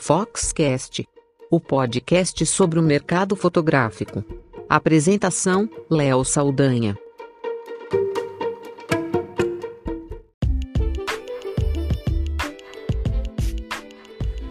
Foxcast, 0.00 1.06
o 1.50 1.60
podcast 1.60 2.46
sobre 2.46 2.78
o 2.78 2.82
mercado 2.82 3.34
fotográfico. 3.34 4.24
Apresentação: 4.68 5.68
Léo 5.90 6.24
Saldanha. 6.24 6.96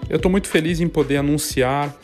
Eu 0.10 0.18
estou 0.18 0.30
muito 0.30 0.48
feliz 0.48 0.80
em 0.82 0.88
poder 0.88 1.18
anunciar 1.18 1.98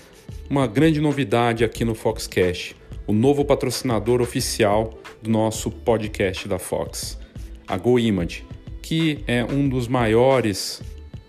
uma 0.49 0.65
grande 0.65 1.01
novidade 1.01 1.63
aqui 1.65 1.83
no 1.83 1.93
Foxcast, 1.93 2.75
o 3.05 3.13
novo 3.13 3.43
patrocinador 3.43 4.21
oficial 4.21 4.97
do 5.21 5.29
nosso 5.29 5.69
podcast 5.69 6.47
da 6.47 6.57
Fox, 6.57 7.19
a 7.67 7.77
GoImage, 7.77 8.45
que 8.81 9.23
é 9.27 9.43
um 9.43 9.67
dos 9.67 9.87
maiores 9.87 10.81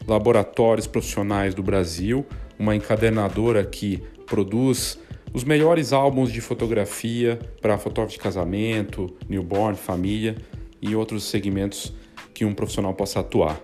laboratórios 0.07 0.87
profissionais 0.87 1.55
do 1.55 1.63
Brasil, 1.63 2.27
uma 2.59 2.75
encadernadora 2.75 3.65
que 3.65 4.03
produz 4.27 4.99
os 5.33 5.45
melhores 5.45 5.93
álbuns 5.93 6.33
de 6.33 6.41
fotografia 6.41 7.39
para 7.61 7.77
fotógrafo 7.77 8.17
de 8.17 8.23
casamento, 8.23 9.13
newborn, 9.29 9.77
família 9.77 10.37
e 10.81 10.95
outros 10.95 11.25
segmentos 11.25 11.93
que 12.33 12.45
um 12.45 12.55
profissional 12.55 12.95
possa 12.95 13.21
atuar. 13.21 13.61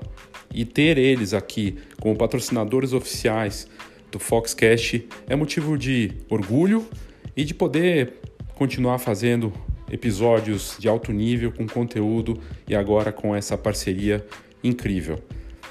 E 0.53 0.65
ter 0.65 0.99
eles 0.99 1.33
aqui 1.33 1.79
como 2.01 2.17
patrocinadores 2.17 2.93
oficiais 2.93 3.69
do 4.11 4.19
Foxcast 4.19 5.07
é 5.29 5.37
motivo 5.37 5.79
de 5.79 6.13
orgulho 6.29 6.85
e 7.37 7.45
de 7.45 7.55
poder 7.55 8.15
continuar 8.57 8.99
fazendo 8.99 9.53
episódios 9.91 10.77
de 10.79 10.89
alto 10.89 11.13
nível 11.13 11.53
com 11.53 11.67
conteúdo 11.67 12.39
e 12.69 12.75
agora 12.75 13.13
com 13.13 13.35
essa 13.35 13.57
parceria 13.57 14.27
incrível. 14.63 15.19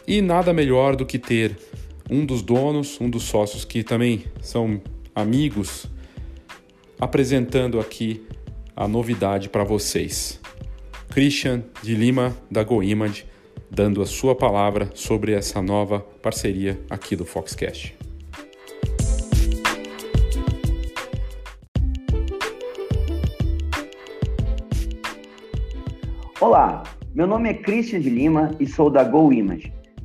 E 0.10 0.24
nada 0.24 0.52
melhor 0.52 0.96
do 0.96 1.06
que 1.06 1.20
ter 1.20 1.56
um 2.10 2.26
dos 2.26 2.42
donos, 2.42 3.00
um 3.00 3.08
dos 3.08 3.26
sócios 3.26 3.64
que 3.64 3.84
também 3.84 4.24
são 4.42 4.82
amigos, 5.14 5.86
apresentando 7.00 7.80
aqui 7.80 8.26
a 8.76 8.88
novidade 8.88 9.50
para 9.50 9.64
vocês. 9.64 10.42
Christian 11.12 11.64
de 11.84 11.94
Lima 11.94 12.36
da 12.50 12.64
GoImage 12.64 13.24
dando 13.70 14.02
a 14.02 14.06
sua 14.08 14.34
palavra 14.34 14.90
sobre 14.96 15.34
essa 15.34 15.62
nova 15.62 16.00
parceria 16.00 16.82
aqui 16.90 17.16
do 17.16 17.24
Foxcast. 17.24 17.96
Olá, 26.42 26.82
meu 27.14 27.28
nome 27.28 27.50
é 27.50 27.54
Christian 27.54 28.00
de 28.00 28.10
Lima 28.10 28.56
e 28.60 28.66
sou 28.66 28.90
da 28.90 29.04
GoImage. 29.04 29.78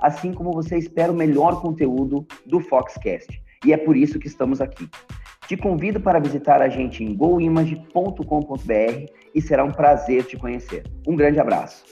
assim 0.00 0.32
como 0.32 0.52
você 0.52 0.76
espera 0.76 1.12
o 1.12 1.14
melhor 1.14 1.60
conteúdo 1.60 2.26
do 2.46 2.60
Foxcast. 2.60 3.42
E 3.64 3.72
é 3.72 3.76
por 3.76 3.96
isso 3.96 4.18
que 4.18 4.26
estamos 4.26 4.60
aqui. 4.60 4.88
Te 5.46 5.56
convido 5.56 6.00
para 6.00 6.18
visitar 6.18 6.62
a 6.62 6.68
gente 6.68 7.02
em 7.04 7.14
goimage.com.br 7.14 9.06
e 9.34 9.42
será 9.42 9.64
um 9.64 9.72
prazer 9.72 10.24
te 10.24 10.36
conhecer. 10.36 10.84
Um 11.06 11.16
grande 11.16 11.38
abraço. 11.40 11.84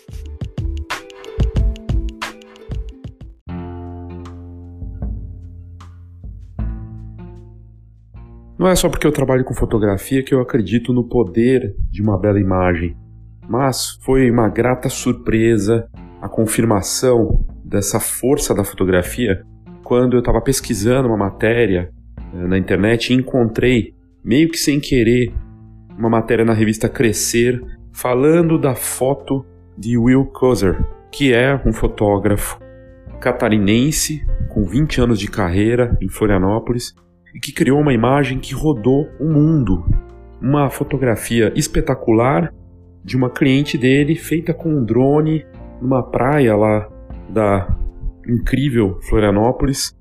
Não 8.59 8.69
é 8.69 8.77
só 8.77 8.89
porque 8.89 9.07
eu 9.07 9.13
trabalho 9.13 9.45
com 9.45 9.55
fotografia 9.55 10.23
que 10.23 10.35
eu 10.35 10.41
acredito 10.41 10.93
no 10.93 11.09
poder 11.09 11.75
de 11.91 12.01
uma 12.01 12.17
bela 12.19 12.39
imagem 12.39 12.97
mas 13.49 13.99
foi 14.01 14.31
uma 14.31 14.49
grata 14.49 14.89
surpresa 14.89 15.89
a 16.21 16.29
confirmação 16.29 17.45
dessa 17.73 17.99
força 17.99 18.55
da 18.55 18.63
fotografia 18.63 19.43
quando 19.83 20.13
eu 20.13 20.21
estava 20.21 20.41
pesquisando 20.43 21.09
uma 21.09 21.17
matéria 21.17 21.91
eh, 22.35 22.47
na 22.47 22.59
internet 22.59 23.11
e 23.11 23.17
encontrei, 23.17 23.95
meio 24.23 24.51
que 24.51 24.59
sem 24.59 24.79
querer, 24.79 25.33
uma 25.99 26.11
matéria 26.11 26.45
na 26.45 26.53
revista 26.53 26.89
Crescer 26.89 27.61
falando 27.93 28.59
da 28.59 28.75
foto 28.75 29.45
de 29.77 29.97
Will 29.97 30.27
Coser, 30.27 30.85
que 31.11 31.33
é 31.33 31.61
um 31.67 31.73
fotógrafo 31.73 32.61
catarinense 33.21 34.25
com 34.49 34.65
20 34.65 35.01
anos 35.01 35.19
de 35.19 35.29
carreira 35.29 35.97
em 36.01 36.09
Florianópolis 36.09 36.95
e 37.35 37.41
que 37.41 37.53
criou 37.53 37.81
uma 37.81 37.93
imagem 37.93 38.39
que 38.39 38.55
rodou 38.55 39.09
o 39.19 39.25
mundo. 39.25 39.85
Uma 40.41 40.69
fotografia 40.69 41.53
espetacular 41.55 42.53
de 43.05 43.17
uma 43.17 43.31
cliente 43.31 43.79
dele 43.79 44.15
feita 44.15 44.53
com 44.53 44.69
um 44.69 44.85
drone 44.85 45.47
numa 45.81 46.03
praia 46.03 46.55
lá 46.57 46.92
da 47.33 47.67
incrível 48.29 48.99
Florianópolis. 49.03 49.97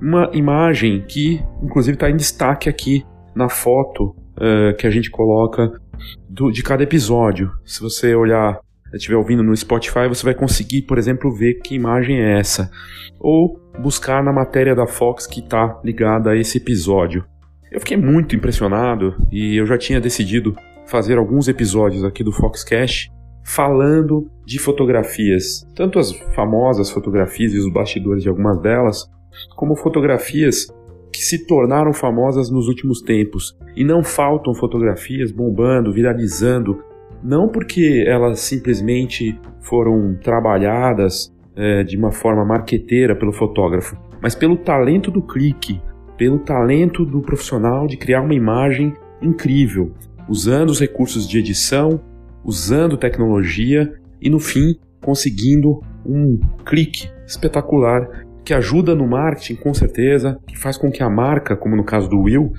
Uma 0.00 0.30
imagem 0.32 1.04
que, 1.06 1.42
inclusive, 1.62 1.94
está 1.94 2.10
em 2.10 2.16
destaque 2.16 2.68
aqui 2.68 3.04
na 3.34 3.48
foto 3.48 4.16
uh, 4.36 4.74
que 4.76 4.86
a 4.86 4.90
gente 4.90 5.10
coloca 5.10 5.70
do, 6.28 6.50
de 6.50 6.62
cada 6.62 6.82
episódio. 6.82 7.50
Se 7.64 7.80
você 7.80 8.14
olhar, 8.14 8.58
estiver 8.94 9.16
ouvindo 9.16 9.42
no 9.42 9.54
Spotify, 9.56 10.08
você 10.08 10.24
vai 10.24 10.34
conseguir, 10.34 10.82
por 10.82 10.98
exemplo, 10.98 11.30
ver 11.34 11.54
que 11.60 11.74
imagem 11.74 12.20
é 12.20 12.38
essa. 12.38 12.70
Ou 13.18 13.60
buscar 13.80 14.22
na 14.22 14.32
matéria 14.32 14.74
da 14.74 14.86
Fox 14.86 15.26
que 15.26 15.40
está 15.40 15.78
ligada 15.84 16.30
a 16.30 16.36
esse 16.36 16.58
episódio. 16.58 17.24
Eu 17.70 17.78
fiquei 17.78 17.96
muito 17.96 18.34
impressionado 18.34 19.14
e 19.30 19.56
eu 19.56 19.66
já 19.66 19.78
tinha 19.78 20.00
decidido 20.00 20.56
fazer 20.86 21.18
alguns 21.18 21.46
episódios 21.46 22.02
aqui 22.02 22.24
do 22.24 22.32
Foxcast 22.32 23.12
falando 23.54 24.30
de 24.46 24.58
fotografias, 24.58 25.66
tanto 25.74 25.98
as 25.98 26.12
famosas 26.34 26.90
fotografias 26.90 27.52
e 27.52 27.58
os 27.58 27.72
bastidores 27.72 28.22
de 28.22 28.28
algumas 28.28 28.60
delas, 28.60 29.10
como 29.56 29.74
fotografias 29.74 30.68
que 31.12 31.20
se 31.20 31.46
tornaram 31.46 31.92
famosas 31.92 32.48
nos 32.48 32.68
últimos 32.68 33.02
tempos. 33.02 33.56
E 33.74 33.82
não 33.82 34.04
faltam 34.04 34.54
fotografias 34.54 35.32
bombando, 35.32 35.92
viralizando, 35.92 36.82
não 37.22 37.48
porque 37.48 38.04
elas 38.06 38.38
simplesmente 38.38 39.36
foram 39.60 40.16
trabalhadas 40.22 41.34
é, 41.56 41.82
de 41.82 41.96
uma 41.96 42.12
forma 42.12 42.44
marqueteira 42.44 43.16
pelo 43.16 43.32
fotógrafo, 43.32 43.96
mas 44.22 44.34
pelo 44.34 44.56
talento 44.56 45.10
do 45.10 45.22
clique, 45.22 45.80
pelo 46.16 46.38
talento 46.38 47.04
do 47.04 47.20
profissional 47.20 47.88
de 47.88 47.96
criar 47.96 48.20
uma 48.20 48.34
imagem 48.34 48.94
incrível, 49.20 49.92
usando 50.28 50.70
os 50.70 50.78
recursos 50.78 51.28
de 51.28 51.38
edição, 51.38 52.00
usando 52.44 52.96
tecnologia 52.96 53.92
e 54.20 54.28
no 54.30 54.38
fim 54.38 54.78
conseguindo 55.00 55.82
um 56.04 56.38
clique 56.64 57.10
espetacular 57.26 58.26
que 58.44 58.54
ajuda 58.54 58.94
no 58.94 59.06
marketing 59.06 59.56
com 59.56 59.72
certeza, 59.72 60.38
que 60.46 60.58
faz 60.58 60.76
com 60.76 60.90
que 60.90 61.02
a 61.02 61.10
marca, 61.10 61.56
como 61.56 61.76
no 61.76 61.84
caso 61.84 62.08
do 62.08 62.20
Will, 62.20 62.52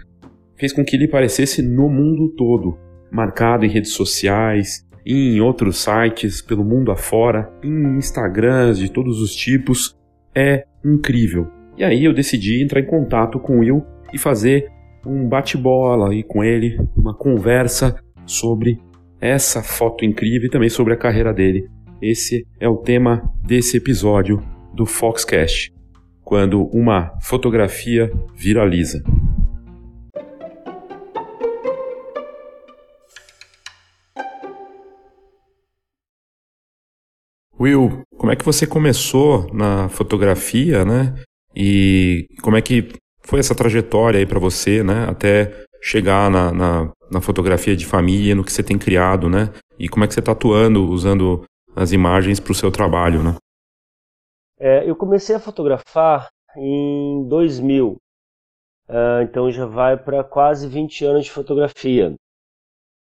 fez 0.55 0.71
com 0.71 0.85
que 0.85 0.95
ele 0.95 1.05
aparecesse 1.05 1.61
no 1.61 1.89
mundo 1.89 2.29
todo, 2.29 2.77
marcado 3.11 3.65
em 3.65 3.69
redes 3.69 3.91
sociais, 3.91 4.87
em 5.05 5.41
outros 5.41 5.83
sites 5.83 6.41
pelo 6.41 6.63
mundo 6.63 6.91
afora, 6.91 7.51
em 7.63 7.97
Instagrams 7.97 8.77
de 8.77 8.89
todos 8.89 9.19
os 9.19 9.35
tipos. 9.35 9.97
É 10.33 10.65
incrível. 10.85 11.47
E 11.77 11.83
aí 11.83 12.05
eu 12.05 12.13
decidi 12.13 12.63
entrar 12.63 12.79
em 12.79 12.85
contato 12.85 13.39
com 13.39 13.57
o 13.57 13.59
Will 13.59 13.83
e 14.13 14.17
fazer 14.17 14.69
um 15.05 15.27
bate-bola 15.27 16.11
aí 16.11 16.23
com 16.23 16.43
ele, 16.43 16.77
uma 16.95 17.13
conversa 17.13 17.95
sobre 18.25 18.79
essa 19.21 19.61
foto 19.61 20.03
incrível 20.03 20.47
e 20.47 20.49
também 20.49 20.69
sobre 20.69 20.93
a 20.93 20.97
carreira 20.97 21.31
dele. 21.31 21.69
Esse 22.01 22.47
é 22.59 22.67
o 22.67 22.77
tema 22.77 23.21
desse 23.45 23.77
episódio 23.77 24.43
do 24.73 24.87
Foxcast, 24.87 25.71
quando 26.23 26.63
uma 26.73 27.13
fotografia 27.21 28.11
viraliza. 28.35 29.03
Will, 37.59 38.01
como 38.17 38.31
é 38.31 38.35
que 38.35 38.43
você 38.43 38.65
começou 38.65 39.47
na 39.53 39.87
fotografia, 39.87 40.83
né? 40.83 41.13
E 41.55 42.25
como 42.41 42.57
é 42.57 42.61
que 42.61 42.87
foi 43.23 43.39
essa 43.39 43.53
trajetória 43.53 44.17
aí 44.17 44.25
para 44.25 44.39
você, 44.39 44.81
né? 44.83 45.05
Até 45.07 45.65
chegar 45.81 46.29
na, 46.29 46.51
na, 46.51 46.93
na, 47.09 47.21
fotografia 47.21 47.75
de 47.75 47.85
família, 47.85 48.35
no 48.35 48.43
que 48.43 48.51
você 48.51 48.63
tem 48.63 48.77
criado, 48.77 49.29
né? 49.29 49.51
E 49.79 49.89
como 49.89 50.03
é 50.05 50.07
que 50.07 50.13
você 50.13 50.19
está 50.19 50.33
atuando 50.33 50.87
usando 50.87 51.43
as 51.75 51.91
imagens 51.91 52.39
para 52.39 52.51
o 52.51 52.55
seu 52.55 52.71
trabalho, 52.71 53.23
né? 53.23 53.35
É, 54.59 54.87
eu 54.87 54.95
comecei 54.95 55.35
a 55.35 55.39
fotografar 55.39 56.29
em 56.55 57.27
2000. 57.27 57.97
uh, 58.87 59.21
então 59.23 59.51
já 59.51 59.65
vai 59.65 59.97
para 59.97 60.23
quase 60.23 60.67
20 60.67 61.05
anos 61.05 61.25
de 61.25 61.31
fotografia. 61.31 62.13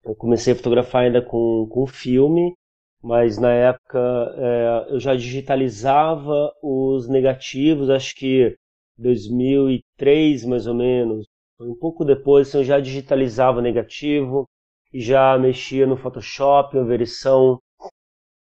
Eu 0.04 0.16
comecei 0.16 0.54
a 0.54 0.56
fotografar 0.56 1.04
ainda 1.04 1.22
com, 1.22 1.68
com 1.72 1.88
filme, 1.88 2.54
mas 3.02 3.38
na 3.38 3.52
época 3.52 4.00
é, 4.36 4.94
eu 4.94 5.00
já 5.00 5.16
digitalizava 5.16 6.52
os 6.62 7.08
negativos, 7.08 7.90
acho 7.90 8.16
que 8.16 8.56
2003 8.98 10.46
mais 10.46 10.68
ou 10.68 10.76
menos, 10.76 11.26
um 11.60 11.76
pouco 11.76 12.04
depois 12.06 12.54
eu 12.54 12.64
já 12.64 12.80
digitalizava 12.80 13.60
o 13.60 13.62
negativo 13.62 14.48
e 14.94 15.02
já 15.02 15.38
mexia 15.38 15.86
no 15.88 15.98
Photoshop, 15.98 16.78
a 16.78 16.84
versão, 16.84 17.60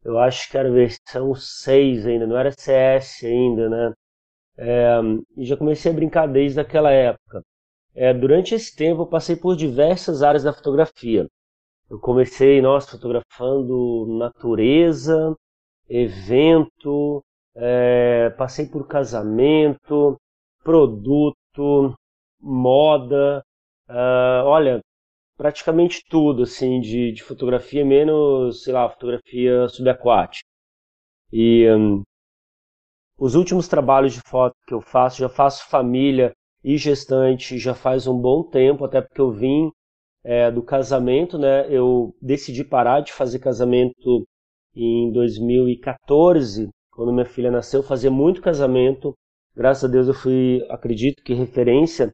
eu 0.04 0.18
acho 0.18 0.50
que 0.50 0.58
era 0.58 0.70
versão 0.70 1.34
6 1.34 2.06
ainda, 2.06 2.26
não 2.26 2.38
era 2.38 2.52
CS 2.52 3.24
ainda, 3.26 3.68
né? 3.68 3.92
É, 4.58 5.00
e 5.36 5.44
já 5.46 5.56
comecei 5.56 5.90
a 5.92 5.94
brincar 5.94 6.26
desde 6.28 6.60
aquela 6.60 6.90
época. 6.92 7.42
É, 7.94 8.14
durante 8.14 8.54
esse 8.54 8.74
tempo 8.76 9.02
eu 9.02 9.06
passei 9.06 9.36
por 9.36 9.56
diversas 9.56 10.22
áreas 10.22 10.44
da 10.44 10.52
fotografia. 10.52 11.26
Eu 11.90 11.98
comecei, 12.00 12.60
nossa, 12.62 12.92
fotografando 12.92 14.06
natureza, 14.18 15.34
evento, 15.88 17.22
é, 17.54 18.30
passei 18.30 18.66
por 18.66 18.86
casamento, 18.88 20.16
produto, 20.64 21.94
moda, 22.44 23.42
uh, 23.88 24.44
olha, 24.44 24.80
praticamente 25.36 26.02
tudo 26.08 26.42
assim 26.42 26.80
de, 26.80 27.12
de, 27.12 27.22
fotografia, 27.22 27.84
menos, 27.84 28.62
sei 28.64 28.72
lá, 28.72 28.88
fotografia 28.88 29.68
subaquática. 29.68 30.48
E 31.32 31.68
um, 31.70 32.02
os 33.18 33.34
últimos 33.34 33.68
trabalhos 33.68 34.14
de 34.14 34.20
foto 34.20 34.54
que 34.66 34.74
eu 34.74 34.80
faço, 34.80 35.18
já 35.18 35.28
faço 35.28 35.68
família 35.68 36.32
e 36.62 36.76
gestante 36.78 37.58
já 37.58 37.74
faz 37.74 38.06
um 38.06 38.18
bom 38.18 38.42
tempo, 38.42 38.84
até 38.84 39.00
porque 39.00 39.20
eu 39.20 39.30
vim 39.30 39.70
é, 40.24 40.50
do 40.50 40.62
casamento, 40.62 41.38
né? 41.38 41.66
Eu 41.70 42.14
decidi 42.20 42.64
parar 42.64 43.00
de 43.00 43.12
fazer 43.12 43.38
casamento 43.38 44.26
em 44.74 45.12
2014, 45.12 46.68
quando 46.90 47.12
minha 47.12 47.26
filha 47.26 47.50
nasceu, 47.50 47.82
fazia 47.82 48.10
muito 48.10 48.42
casamento. 48.42 49.14
Graças 49.54 49.84
a 49.84 49.88
Deus 49.88 50.08
eu 50.08 50.14
fui, 50.14 50.64
acredito 50.70 51.22
que 51.22 51.34
referência 51.34 52.12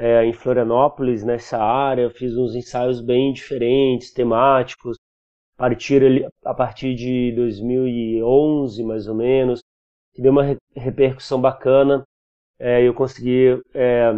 é, 0.00 0.24
em 0.24 0.32
Florianópolis 0.32 1.22
nessa 1.22 1.58
área. 1.58 2.02
Eu 2.02 2.10
fiz 2.10 2.34
uns 2.36 2.54
ensaios 2.54 3.02
bem 3.02 3.32
diferentes, 3.34 4.10
temáticos. 4.10 4.96
A 5.58 5.68
partir, 5.68 6.26
a 6.42 6.54
partir 6.54 6.94
de 6.94 7.32
2011, 7.36 8.82
mais 8.82 9.06
ou 9.06 9.14
menos, 9.14 9.60
que 10.14 10.22
deu 10.22 10.32
uma 10.32 10.56
repercussão 10.74 11.38
bacana. 11.38 12.02
É, 12.58 12.82
eu 12.82 12.94
consegui 12.94 13.60
é, 13.74 14.12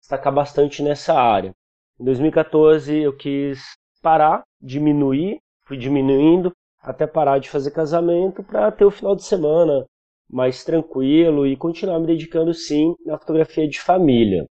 destacar 0.00 0.32
bastante 0.32 0.82
nessa 0.82 1.14
área. 1.14 1.52
Em 2.00 2.04
2014 2.04 2.96
eu 2.96 3.14
quis 3.14 3.60
parar, 4.02 4.42
diminuir, 4.60 5.38
fui 5.66 5.76
diminuindo 5.76 6.50
até 6.80 7.06
parar 7.06 7.38
de 7.40 7.50
fazer 7.50 7.72
casamento 7.72 8.42
para 8.42 8.70
ter 8.72 8.84
o 8.84 8.90
final 8.90 9.14
de 9.16 9.24
semana 9.24 9.84
mais 10.30 10.64
tranquilo 10.64 11.46
e 11.46 11.56
continuar 11.56 12.00
me 12.00 12.06
dedicando 12.06 12.54
sim 12.54 12.94
na 13.04 13.18
fotografia 13.18 13.68
de 13.68 13.80
família. 13.80 14.46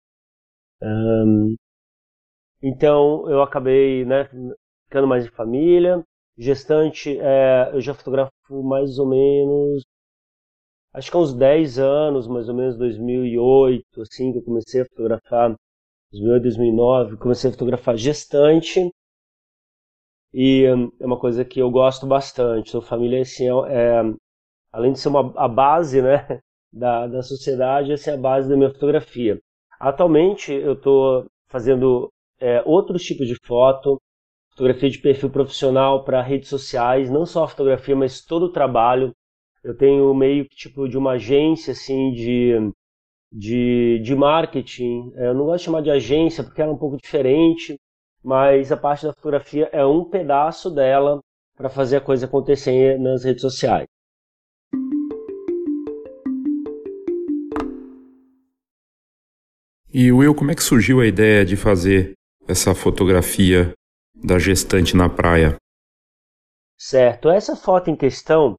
Um, 0.86 1.58
então 2.62 3.30
eu 3.30 3.42
acabei 3.42 4.04
né, 4.06 4.30
ficando 4.86 5.08
mais 5.08 5.26
em 5.26 5.30
família. 5.30 6.04
Gestante, 6.38 7.18
é, 7.20 7.70
eu 7.74 7.80
já 7.82 7.94
fotografo 7.94 8.32
mais 8.64 9.00
ou 9.00 9.08
menos, 9.08 9.84
acho 10.94 11.12
que 11.12 11.16
há 11.18 11.20
uns 11.20 11.32
10 11.34 11.78
anos, 11.78 12.28
mais 12.28 12.50
ou 12.50 12.56
menos 12.56 12.76
2008, 12.76 14.02
assim, 14.02 14.32
que 14.32 14.40
eu 14.40 14.44
comecei 14.44 14.82
a 14.82 14.86
fotografar 14.86 15.56
2008, 16.12 16.42
2009, 16.44 17.18
comecei 17.18 17.50
a 17.50 17.54
fotografar 17.54 17.96
gestante 17.98 18.90
e 20.34 20.70
hum, 20.72 20.92
é 21.00 21.06
uma 21.06 21.20
coisa 21.20 21.46
que 21.46 21.60
eu 21.60 21.70
gosto 21.72 22.06
bastante. 22.06 22.72
Sua 22.72 22.82
família, 22.82 23.22
assim, 23.22 23.46
é, 23.68 24.00
é, 24.00 24.14
além 24.74 24.94
de 24.94 25.00
ser 25.00 25.10
uma, 25.10 25.34
a 25.38 25.48
base, 25.48 26.02
né, 26.02 26.28
da, 26.74 27.08
da 27.08 27.24
sociedade, 27.24 27.94
assim, 27.94 28.12
é 28.12 28.14
a 28.16 28.18
base 28.18 28.50
da 28.50 28.58
minha 28.58 28.72
fotografia. 28.72 29.42
Atualmente, 29.80 30.52
eu 30.52 30.74
estou 30.74 31.26
fazendo 31.48 32.12
é, 32.40 32.62
outros 32.66 33.04
tipos 33.04 33.28
de 33.28 33.36
foto, 33.44 34.02
fotografia 34.52 34.90
de 34.90 35.00
perfil 35.00 35.30
profissional 35.30 36.04
para 36.04 36.22
redes 36.22 36.50
sociais, 36.50 37.10
não 37.10 37.26
só 37.26 37.44
a 37.44 37.48
fotografia, 37.48 37.96
mas 37.96 38.24
todo 38.24 38.46
o 38.46 38.52
trabalho. 38.52 39.14
Eu 39.64 39.76
tenho 39.78 40.14
meio 40.14 40.48
que 40.48 40.56
tipo 40.56 40.88
de 40.88 40.98
uma 40.98 41.14
agência 41.14 41.72
assim 41.74 42.12
de 42.12 42.54
de, 43.32 44.00
de 44.04 44.16
marketing. 44.16 45.12
É, 45.16 45.28
eu 45.28 45.34
não 45.34 45.46
gosto 45.46 45.60
de 45.60 45.66
chamar 45.66 45.82
de 45.82 45.92
agência 45.92 46.44
porque 46.44 46.62
ela 46.62 46.72
é 46.72 46.74
um 46.74 46.78
pouco 46.78 46.98
diferente, 46.98 47.78
mas 48.24 48.72
a 48.72 48.78
parte 48.78 49.06
da 49.06 49.14
fotografia 49.14 49.70
é 49.72 49.86
um 49.86 50.04
pedaço 50.06 50.70
dela 50.74 51.20
para 51.56 51.70
fazer 51.70 51.98
a 51.98 52.02
coisa 52.02 52.26
acontecer 52.26 53.00
nas 53.00 53.24
redes 53.24 53.42
sociais. 53.42 53.88
E 59.98 60.12
Will, 60.12 60.36
como 60.36 60.52
é 60.52 60.56
que 60.56 60.62
surgiu 60.62 61.00
a 61.00 61.08
ideia 61.08 61.46
de 61.46 61.56
fazer 61.56 62.16
essa 62.46 62.76
fotografia 62.76 63.72
da 64.14 64.38
gestante 64.38 64.94
na 64.94 65.08
praia? 65.08 65.56
Certo, 66.78 67.30
essa 67.30 67.56
foto 67.56 67.90
em 67.90 67.96
questão 67.96 68.58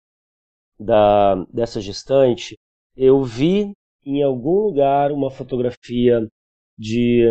da, 0.81 1.35
dessa 1.53 1.79
gestante, 1.79 2.56
eu 2.97 3.23
vi 3.23 3.75
em 4.03 4.23
algum 4.23 4.61
lugar 4.61 5.12
uma 5.12 5.31
fotografia 5.31 6.27
de 6.79 7.27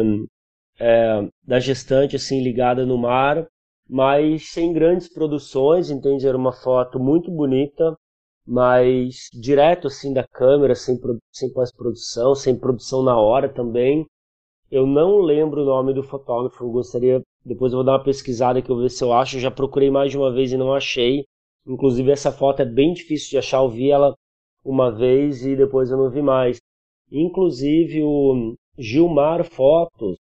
é, 0.80 1.28
da 1.42 1.60
gestante 1.60 2.16
assim 2.16 2.44
ligada 2.44 2.86
no 2.86 3.00
mar, 3.00 3.48
mas 3.90 4.52
sem 4.52 4.72
grandes 4.72 5.12
produções, 5.12 5.90
entende? 5.90 6.28
Era 6.28 6.38
uma 6.38 6.54
foto 6.54 7.00
muito 7.00 7.31
bonita, 7.31 7.98
mas 8.47 9.30
direto 9.33 9.88
assim 9.88 10.13
da 10.13 10.25
câmera, 10.27 10.75
sem, 10.75 11.00
sem 11.31 11.51
pós-produção, 11.51 12.36
sem 12.36 12.57
produção 12.57 13.01
na 13.03 13.19
hora 13.19 13.50
também. 13.50 14.06
Eu 14.71 14.86
não 14.86 15.19
lembro 15.19 15.62
o 15.62 15.65
nome 15.65 15.94
do 15.94 16.03
fotógrafo, 16.03 16.63
eu 16.63 16.71
gostaria, 16.71 17.21
depois 17.45 17.71
eu 17.71 17.77
vou 17.77 17.86
dar 17.86 17.94
uma 17.94 18.03
pesquisada 18.03 18.62
que 18.62 18.69
eu 18.69 18.77
ver 18.77 18.89
se 18.89 19.03
eu 19.03 19.13
acho, 19.13 19.38
eu 19.38 19.42
já 19.42 19.51
procurei 19.51 19.89
mais 19.89 20.12
de 20.12 20.18
uma 20.18 20.31
vez 20.33 20.51
e 20.51 20.57
não 20.57 20.74
achei. 20.74 21.25
Inclusive 21.68 22.12
essa 22.12 22.31
foto 22.31 22.62
é 22.62 22.65
bem 22.65 22.94
difícil 22.94 23.31
de 23.31 23.38
achar, 23.38 23.57
eu 23.57 23.69
vi 23.69 23.89
ela 23.92 24.15
uma 24.63 24.92
vez 24.92 25.45
e 25.45 25.56
depois 25.56 25.89
eu 25.92 25.97
não 25.97 26.09
vi 26.09 26.21
mais. 26.21 26.59
Inclusive 27.11 28.04
o 28.04 28.56
Gilmar 28.78 29.44
Fotos, 29.44 30.18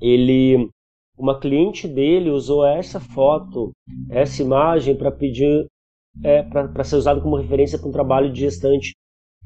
ele, 0.00 0.70
uma 1.18 1.38
cliente 1.38 1.86
dele 1.86 2.30
usou 2.30 2.64
essa 2.64 2.98
foto, 2.98 3.72
essa 4.08 4.42
imagem 4.42 4.96
para 4.96 5.12
pedir, 5.12 5.66
é, 6.24 6.42
para 6.42 6.84
ser 6.84 6.96
usado 6.96 7.22
como 7.22 7.36
referência 7.36 7.78
para 7.78 7.88
um 7.88 7.92
trabalho 7.92 8.32
de 8.32 8.40
gestante 8.40 8.94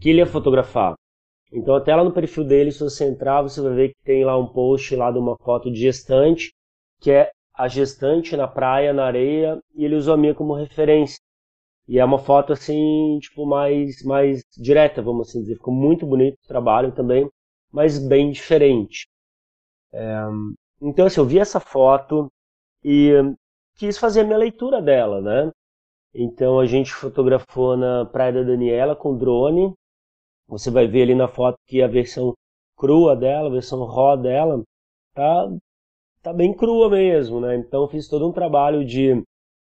que 0.01 0.11
ele 0.11 0.19
ia 0.19 0.27
fotografar. 0.27 0.95
Então 1.53 1.75
até 1.75 1.95
lá 1.95 2.03
no 2.05 2.13
perfil 2.13 2.45
dele, 2.45 2.73
se 2.73 2.81
você 2.81 3.05
entrar, 3.05 3.43
você 3.43 3.61
vai 3.61 3.75
ver 3.75 3.89
que 3.91 4.03
tem 4.05 4.25
lá 4.25 4.37
um 4.37 4.47
post 4.47 4.95
lá 4.97 5.11
de 5.11 5.19
uma 5.19 5.37
foto 5.39 5.71
de 5.71 5.79
gestante, 5.81 6.53
que 7.01 7.11
é 7.11 7.31
a 7.55 7.69
gestante 7.69 8.37
na 8.37 8.49
praia, 8.49 8.93
na 8.93 9.05
areia, 9.07 9.61
e 9.75 9.85
ele 9.85 9.95
usou 9.95 10.15
a 10.15 10.17
minha 10.17 10.35
como 10.35 10.55
referência. 10.55 11.19
E 11.87 11.99
é 11.99 12.05
uma 12.05 12.19
foto 12.19 12.53
assim, 12.53 13.19
tipo, 13.21 13.47
mais, 13.47 14.03
mais 14.05 14.43
direta, 14.57 15.03
vamos 15.03 15.29
assim 15.29 15.41
dizer. 15.43 15.57
Ficou 15.57 15.75
muito 15.75 16.07
bonito 16.07 16.37
o 16.45 16.49
trabalho 16.49 16.93
também, 16.93 17.29
mas 17.73 17.99
bem 17.99 18.31
diferente. 18.31 19.07
É, 19.93 20.25
então, 20.81 21.07
assim, 21.07 21.21
eu 21.21 21.27
vi 21.27 21.39
essa 21.39 21.61
foto 21.61 22.31
e 22.85 23.13
quis 23.77 23.99
fazer 23.99 24.21
a 24.23 24.25
minha 24.25 24.39
leitura 24.39 24.83
dela, 24.83 25.21
né? 25.21 25.53
Então 26.15 26.61
a 26.61 26.67
gente 26.67 26.93
fotografou 26.93 27.77
na 27.77 28.05
Praia 28.05 28.33
da 28.33 28.43
Daniela 28.43 28.95
com 28.95 29.17
drone. 29.17 29.75
Você 30.47 30.71
vai 30.71 30.87
ver 30.87 31.03
ali 31.03 31.15
na 31.15 31.27
foto 31.27 31.59
que 31.67 31.83
a 31.83 31.89
versão 31.89 32.35
crua 32.77 33.17
dela, 33.17 33.49
a 33.49 33.53
versão 33.53 33.85
raw 33.85 34.17
dela, 34.17 34.63
tá, 35.15 35.49
tá 36.23 36.33
bem 36.33 36.55
crua 36.55 36.89
mesmo, 36.89 37.41
né? 37.41 37.57
Então 37.57 37.89
fiz 37.89 38.09
todo 38.09 38.29
um 38.29 38.33
trabalho 38.33 38.85
de 38.85 39.23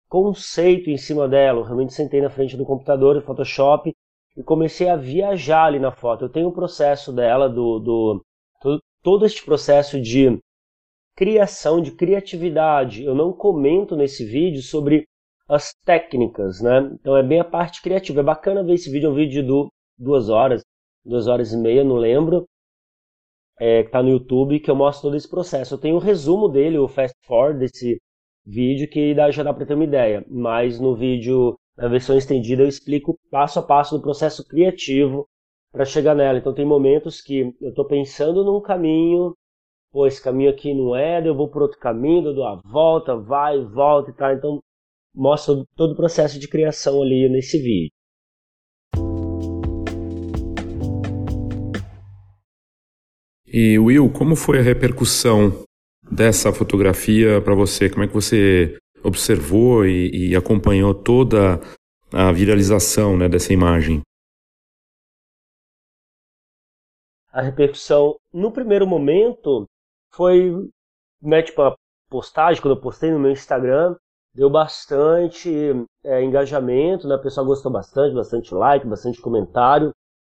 conceito 0.07 0.89
em 0.89 0.97
cima 0.97 1.27
dela. 1.27 1.59
Eu 1.59 1.63
realmente 1.63 1.93
sentei 1.93 2.21
na 2.21 2.29
frente 2.29 2.55
do 2.55 2.65
computador 2.65 3.15
do 3.15 3.21
Photoshop 3.21 3.93
e 4.37 4.43
comecei 4.43 4.87
a 4.87 4.95
viajar 4.95 5.65
ali 5.65 5.79
na 5.79 5.91
foto. 5.91 6.25
Eu 6.25 6.29
tenho 6.29 6.47
o 6.47 6.51
um 6.51 6.53
processo 6.53 7.11
dela, 7.11 7.49
do, 7.49 7.79
do 7.79 8.25
todo, 8.61 8.81
todo 9.03 9.25
este 9.25 9.43
processo 9.43 9.99
de 10.01 10.39
criação, 11.15 11.81
de 11.81 11.91
criatividade. 11.91 13.03
Eu 13.03 13.13
não 13.13 13.33
comento 13.33 13.95
nesse 13.95 14.25
vídeo 14.25 14.61
sobre 14.61 15.05
as 15.49 15.73
técnicas, 15.85 16.61
né? 16.61 16.89
Então 16.93 17.17
é 17.17 17.23
bem 17.23 17.39
a 17.39 17.45
parte 17.45 17.81
criativa. 17.81 18.21
É 18.21 18.23
bacana 18.23 18.63
ver 18.63 18.73
esse 18.75 18.91
vídeo, 18.91 19.07
é 19.07 19.11
um 19.11 19.15
vídeo 19.15 19.43
de 19.43 19.69
duas 19.97 20.29
horas, 20.29 20.63
duas 21.03 21.27
horas 21.27 21.51
e 21.51 21.57
meia, 21.57 21.83
não 21.83 21.95
lembro, 21.95 22.47
é, 23.59 23.81
que 23.83 23.89
está 23.89 24.01
no 24.03 24.09
YouTube, 24.09 24.59
que 24.59 24.71
eu 24.71 24.75
mostro 24.75 25.09
todo 25.09 25.17
esse 25.17 25.29
processo. 25.29 25.73
Eu 25.75 25.79
tenho 25.79 25.95
um 25.95 25.99
resumo 25.99 26.47
dele, 26.47 26.77
o 26.77 26.87
fast 26.87 27.15
forward 27.25 27.59
desse, 27.59 27.99
vídeo 28.45 28.89
que 28.89 29.13
dá, 29.13 29.29
já 29.31 29.43
dá 29.43 29.53
para 29.53 29.65
ter 29.65 29.75
uma 29.75 29.83
ideia. 29.83 30.25
Mas 30.27 30.79
no 30.79 30.95
vídeo, 30.95 31.55
na 31.77 31.87
versão 31.87 32.17
estendida, 32.17 32.63
eu 32.63 32.67
explico 32.67 33.17
passo 33.29 33.59
a 33.59 33.63
passo 33.63 33.97
do 33.97 34.01
processo 34.01 34.47
criativo 34.47 35.27
para 35.71 35.85
chegar 35.85 36.15
nela. 36.15 36.39
Então 36.39 36.53
tem 36.53 36.65
momentos 36.65 37.21
que 37.21 37.55
eu 37.61 37.69
estou 37.69 37.85
pensando 37.85 38.43
num 38.43 38.61
caminho 38.61 39.33
pô, 39.91 40.05
esse 40.05 40.21
caminho 40.21 40.49
aqui 40.49 40.73
não 40.73 40.95
é, 40.95 41.25
eu 41.27 41.35
vou 41.35 41.49
por 41.49 41.63
outro 41.63 41.79
caminho, 41.79 42.27
eu 42.27 42.33
dou 42.35 42.45
a 42.45 42.55
volta, 42.55 43.15
vai, 43.15 43.59
volta 43.63 44.11
e 44.11 44.13
tal. 44.13 44.33
Então, 44.33 44.59
mostra 45.13 45.53
todo 45.75 45.93
o 45.93 45.95
processo 45.95 46.39
de 46.39 46.47
criação 46.47 47.01
ali 47.01 47.29
nesse 47.29 47.57
vídeo. 47.57 47.91
E 53.51 53.79
Will, 53.79 54.11
como 54.11 54.35
foi 54.35 54.59
a 54.59 54.61
repercussão 54.61 55.63
dessa 56.11 56.53
fotografia 56.53 57.41
para 57.41 57.55
você? 57.55 57.89
Como 57.89 58.03
é 58.03 58.07
que 58.07 58.13
você 58.13 58.77
observou 59.03 59.85
e, 59.85 60.29
e, 60.29 60.35
acompanhou 60.35 60.93
toda 60.93 61.59
a 62.13 62.31
viralização 62.31 63.17
né, 63.17 63.27
dessa 63.27 63.51
imagem? 63.51 64.01
A 67.31 67.41
repercussão, 67.41 68.17
no 68.31 68.51
primeiro 68.51 68.85
momento, 68.85 69.65
foi 70.13 70.51
né, 71.21 71.41
tipo, 71.41 71.61
a 71.61 71.75
postagem, 72.09 72.61
quando 72.61 72.75
eu 72.75 72.81
postei 72.81 73.11
no 73.11 73.19
meu 73.19 73.31
Instagram, 73.31 73.95
deu 74.33 74.49
bastante 74.49 75.49
é, 76.03 76.23
engajamento, 76.23 77.07
né? 77.07 77.15
o 77.15 77.21
pessoal 77.21 77.45
gostou 77.45 77.71
bastante, 77.71 78.15
bastante 78.15 78.53
like, 78.53 78.87
bastante 78.87 79.21
comentário, 79.21 79.93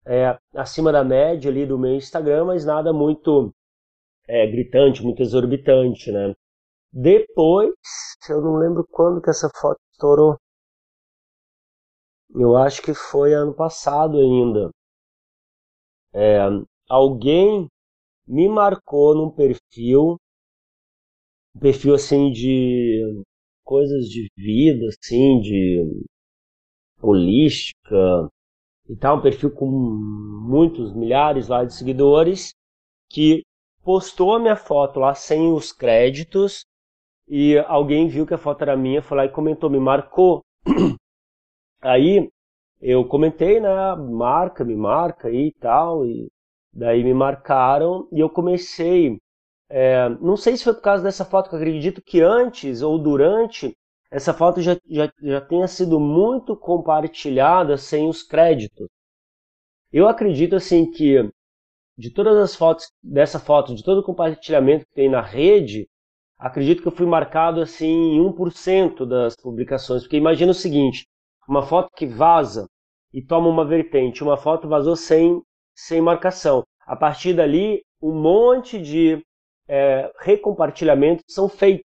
é, 0.05 0.37
acima 0.55 0.91
da 0.91 1.03
média 1.03 1.51
ali 1.51 1.65
do 1.65 1.77
meu 1.77 1.95
Instagram, 1.95 2.45
mas 2.45 2.65
nada 2.65 2.91
muito 2.93 3.53
é, 4.27 4.47
gritante, 4.47 5.03
muito 5.03 5.21
exorbitante, 5.21 6.11
né? 6.11 6.33
Depois, 6.91 7.73
eu 8.29 8.41
não 8.41 8.57
lembro 8.57 8.85
quando 8.91 9.21
que 9.21 9.29
essa 9.29 9.49
foto 9.59 9.79
estourou. 9.91 10.37
Eu 12.33 12.55
acho 12.57 12.81
que 12.81 12.93
foi 12.93 13.33
ano 13.33 13.53
passado 13.53 14.17
ainda. 14.17 14.71
É, 16.13 16.39
alguém 16.89 17.67
me 18.27 18.47
marcou 18.49 19.15
num 19.15 19.29
perfil, 19.29 20.17
um 21.55 21.59
perfil 21.59 21.95
assim 21.95 22.31
de 22.31 23.23
coisas 23.63 24.05
de 24.05 24.27
vida, 24.37 24.87
assim, 24.87 25.39
de 25.41 26.05
holística 27.01 28.29
e 28.89 28.95
tal, 28.95 29.17
um 29.17 29.21
perfil 29.21 29.51
com 29.51 29.67
muitos 29.67 30.93
milhares 30.93 31.47
lá 31.47 31.63
de 31.63 31.73
seguidores, 31.73 32.53
que 33.09 33.43
postou 33.83 34.35
a 34.35 34.39
minha 34.39 34.55
foto 34.55 34.99
lá 34.99 35.13
sem 35.13 35.51
os 35.51 35.71
créditos 35.71 36.63
e 37.27 37.57
alguém 37.59 38.07
viu 38.07 38.27
que 38.27 38.33
a 38.33 38.37
foto 38.37 38.61
era 38.61 38.75
minha, 38.75 39.01
foi 39.01 39.17
lá 39.17 39.25
e 39.25 39.29
comentou, 39.29 39.69
me 39.69 39.79
marcou. 39.79 40.41
Aí 41.81 42.29
eu 42.81 43.05
comentei, 43.07 43.59
né, 43.59 43.95
marca, 43.95 44.65
me 44.65 44.75
marca 44.75 45.27
aí 45.27 45.47
e 45.47 45.53
tal, 45.53 46.05
e 46.05 46.27
daí 46.73 47.03
me 47.03 47.13
marcaram 47.13 48.07
e 48.11 48.19
eu 48.19 48.29
comecei, 48.29 49.17
é, 49.71 50.09
não 50.21 50.35
sei 50.35 50.57
se 50.57 50.63
foi 50.63 50.73
por 50.73 50.81
causa 50.81 51.03
dessa 51.03 51.23
foto, 51.25 51.49
que 51.49 51.55
acredito 51.55 52.01
que 52.01 52.21
antes 52.21 52.81
ou 52.81 52.99
durante, 52.99 53.75
essa 54.11 54.33
foto 54.33 54.61
já, 54.61 54.77
já, 54.89 55.11
já 55.21 55.41
tenha 55.41 55.67
sido 55.67 55.99
muito 55.99 56.55
compartilhada 56.57 57.77
sem 57.77 58.07
os 58.07 58.21
créditos. 58.21 58.87
Eu 59.91 60.07
acredito 60.09 60.55
assim 60.55 60.91
que 60.91 61.29
de 61.97 62.09
todas 62.11 62.37
as 62.37 62.55
fotos 62.55 62.91
dessa 63.01 63.39
foto, 63.39 63.73
de 63.75 63.83
todo 63.83 63.99
o 63.99 64.03
compartilhamento 64.03 64.85
que 64.85 64.93
tem 64.93 65.09
na 65.09 65.21
rede, 65.21 65.87
acredito 66.37 66.81
que 66.81 66.87
eu 66.87 66.91
fui 66.91 67.05
marcado 67.05 67.61
assim 67.61 68.15
em 68.15 68.19
1% 68.19 69.05
das 69.05 69.35
publicações, 69.35 70.03
porque 70.03 70.17
imagina 70.17 70.51
o 70.51 70.55
seguinte, 70.55 71.05
uma 71.47 71.61
foto 71.61 71.89
que 71.95 72.05
vaza 72.05 72.67
e 73.13 73.21
toma 73.21 73.47
uma 73.47 73.65
vertente, 73.65 74.23
uma 74.23 74.37
foto 74.37 74.67
vazou 74.67 74.95
sem 74.95 75.41
sem 75.73 76.01
marcação. 76.01 76.63
A 76.85 76.95
partir 76.95 77.33
dali, 77.33 77.81
um 78.01 78.13
monte 78.13 78.81
de 78.81 79.23
é, 79.71 80.11
recompartilhamentos 80.19 81.23
são 81.29 81.47
feitos. 81.47 81.85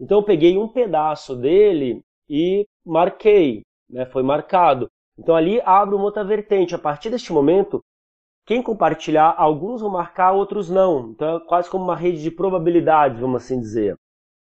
Então 0.00 0.18
eu 0.18 0.22
peguei 0.22 0.56
um 0.56 0.68
pedaço 0.68 1.34
dele 1.34 2.00
e 2.30 2.64
marquei, 2.86 3.62
né, 3.90 4.06
foi 4.06 4.22
marcado. 4.22 4.88
Então 5.18 5.34
ali 5.34 5.60
abre 5.64 5.96
uma 5.96 6.04
outra 6.04 6.22
vertente. 6.22 6.76
A 6.76 6.78
partir 6.78 7.10
deste 7.10 7.32
momento, 7.32 7.82
quem 8.46 8.62
compartilhar, 8.62 9.34
alguns 9.36 9.80
vão 9.80 9.90
marcar, 9.90 10.30
outros 10.30 10.70
não. 10.70 11.10
Então 11.10 11.38
é 11.38 11.40
quase 11.40 11.68
como 11.68 11.82
uma 11.82 11.96
rede 11.96 12.22
de 12.22 12.30
probabilidades, 12.30 13.18
vamos 13.18 13.42
assim 13.42 13.58
dizer. 13.58 13.96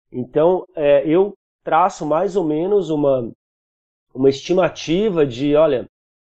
Então 0.10 0.66
é, 0.74 1.06
eu 1.06 1.34
traço 1.66 2.06
mais 2.06 2.38
ou 2.38 2.46
menos 2.46 2.90
uma, 2.90 3.30
uma 4.14 4.30
estimativa 4.30 5.26
de, 5.26 5.56
olha, 5.58 5.86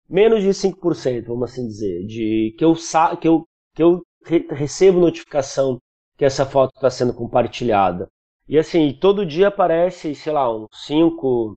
menos 0.08 0.40
de 0.40 0.50
5%, 0.50 1.26
vamos 1.26 1.50
assim 1.50 1.66
dizer, 1.66 2.06
de 2.06 2.54
que 2.56 2.64
eu, 2.64 2.74
que 3.20 3.26
eu, 3.26 3.44
que 3.74 3.82
eu 3.82 4.04
recebo 4.50 5.00
notificação 5.00 5.80
que 6.18 6.24
essa 6.24 6.44
foto 6.44 6.74
está 6.74 6.90
sendo 6.90 7.14
compartilhada. 7.14 8.08
E 8.48 8.58
assim, 8.58 8.92
todo 8.92 9.24
dia 9.26 9.48
aparece, 9.48 10.14
sei 10.14 10.32
lá, 10.32 10.54
uns 10.54 10.68
5, 10.86 11.56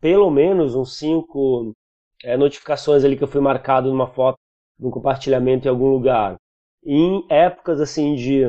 pelo 0.00 0.30
menos 0.30 0.74
uns 0.74 0.96
5 0.98 1.72
é, 2.24 2.36
notificações 2.36 3.04
ali 3.04 3.16
que 3.16 3.24
eu 3.24 3.28
fui 3.28 3.40
marcado 3.40 3.90
numa 3.90 4.06
foto, 4.06 4.38
num 4.78 4.90
compartilhamento 4.90 5.66
em 5.66 5.70
algum 5.70 5.88
lugar. 5.88 6.36
E 6.84 6.94
em 6.94 7.26
épocas 7.30 7.80
assim 7.80 8.14
de 8.14 8.42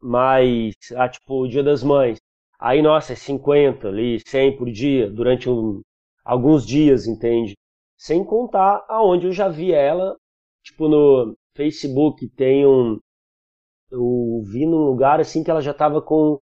mais, 0.00 0.74
ah, 0.96 1.08
tipo, 1.08 1.42
o 1.42 1.48
Dia 1.48 1.62
das 1.62 1.82
Mães, 1.82 2.18
aí 2.58 2.82
nossa, 2.82 3.12
é 3.12 3.16
50 3.16 3.88
ali, 3.88 4.20
100 4.26 4.56
por 4.56 4.70
dia, 4.70 5.10
durante 5.10 5.48
um, 5.48 5.80
alguns 6.24 6.66
dias, 6.66 7.06
entende? 7.06 7.54
Sem 7.96 8.24
contar 8.24 8.84
aonde 8.88 9.26
eu 9.26 9.32
já 9.32 9.48
vi 9.48 9.72
ela, 9.72 10.16
tipo 10.64 10.88
no 10.88 11.36
Facebook 11.56 12.28
tem 12.30 12.66
um. 12.66 12.98
Eu 13.92 14.42
vi 14.46 14.64
num 14.66 14.84
lugar 14.86 15.20
assim 15.20 15.44
que 15.44 15.50
ela 15.50 15.60
já 15.60 15.72
estava 15.72 16.00
com, 16.02 16.40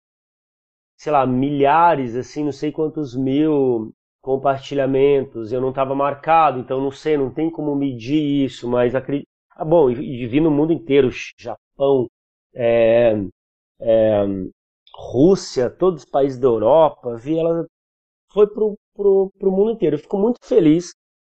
sei 0.96 1.12
lá, 1.12 1.26
milhares, 1.26 2.16
assim, 2.16 2.44
não 2.44 2.52
sei 2.52 2.72
quantos 2.72 3.14
mil 3.16 3.92
compartilhamentos. 4.20 5.52
Eu 5.52 5.60
não 5.60 5.70
estava 5.70 5.94
marcado, 5.94 6.58
então 6.60 6.80
não 6.80 6.90
sei, 6.90 7.16
não 7.16 7.32
tem 7.32 7.50
como 7.50 7.74
medir 7.76 8.44
isso, 8.44 8.68
mas 8.68 8.94
acredito. 8.94 9.28
Ah, 9.52 9.64
bom, 9.64 9.90
e, 9.90 10.26
vi 10.26 10.40
no 10.40 10.50
mundo 10.50 10.72
inteiro, 10.72 11.08
Japão, 11.38 12.08
é, 12.54 13.14
é, 13.80 14.24
Rússia, 14.94 15.70
todos 15.70 16.02
os 16.04 16.10
países 16.10 16.38
da 16.40 16.48
Europa, 16.48 17.16
vi 17.16 17.38
ela 17.38 17.66
foi 18.32 18.46
pro, 18.48 18.76
pro, 18.94 19.30
pro 19.38 19.52
mundo 19.52 19.72
inteiro. 19.72 19.96
Eu 19.96 20.00
fico 20.00 20.18
muito 20.18 20.38
feliz 20.44 20.92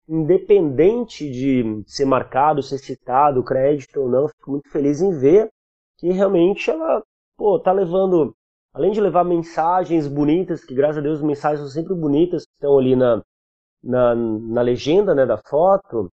independente 0.09 1.29
de 1.29 1.83
ser 1.85 2.05
marcado, 2.05 2.63
ser 2.63 2.77
citado, 2.77 3.43
crédito 3.43 3.99
ou 4.01 4.09
não, 4.09 4.27
fico 4.29 4.51
muito 4.51 4.69
feliz 4.69 5.01
em 5.01 5.11
ver 5.11 5.49
que 5.97 6.11
realmente 6.11 6.69
ela, 6.69 7.03
pô, 7.37 7.59
tá 7.59 7.71
levando, 7.71 8.35
além 8.73 8.91
de 8.91 9.01
levar 9.01 9.23
mensagens 9.23 10.07
bonitas, 10.07 10.63
que 10.63 10.75
graças 10.75 10.97
a 10.97 11.01
Deus 11.01 11.21
mensagens 11.21 11.61
são 11.61 11.69
sempre 11.69 11.95
bonitas, 11.95 12.45
que 12.45 12.51
estão 12.53 12.77
ali 12.77 12.95
na, 12.95 13.21
na, 13.83 14.15
na 14.15 14.61
legenda, 14.61 15.15
né, 15.15 15.25
da 15.25 15.37
foto, 15.37 16.11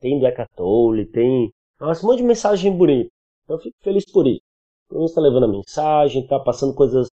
tem 0.00 0.18
do 0.18 0.26
Ecatole, 0.26 1.06
tem, 1.06 1.52
nossa, 1.80 2.04
um 2.04 2.10
monte 2.10 2.18
de 2.18 2.24
mensagem 2.24 2.76
bonita. 2.76 3.10
Então 3.44 3.56
eu 3.56 3.60
fico 3.62 3.76
feliz 3.82 4.04
por 4.10 4.26
isso. 4.26 4.40
Pelo 4.88 5.00
menos 5.00 5.14
tá 5.14 5.20
levando 5.20 5.44
a 5.44 5.48
mensagem, 5.48 6.26
tá 6.26 6.38
passando 6.38 6.74
coisas 6.74 7.08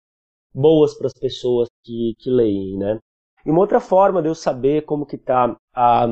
boas 0.54 0.96
para 0.98 1.08
as 1.08 1.14
pessoas 1.14 1.70
que, 1.84 2.16
que 2.20 2.30
leem, 2.30 2.78
né? 2.78 3.00
E 3.46 3.52
uma 3.52 3.62
outra 3.62 3.80
forma 3.80 4.22
de 4.22 4.28
eu 4.28 4.36
saber 4.36 4.84
como 4.86 5.06
que 5.06 5.16
está 5.16 5.56
a 5.74 6.08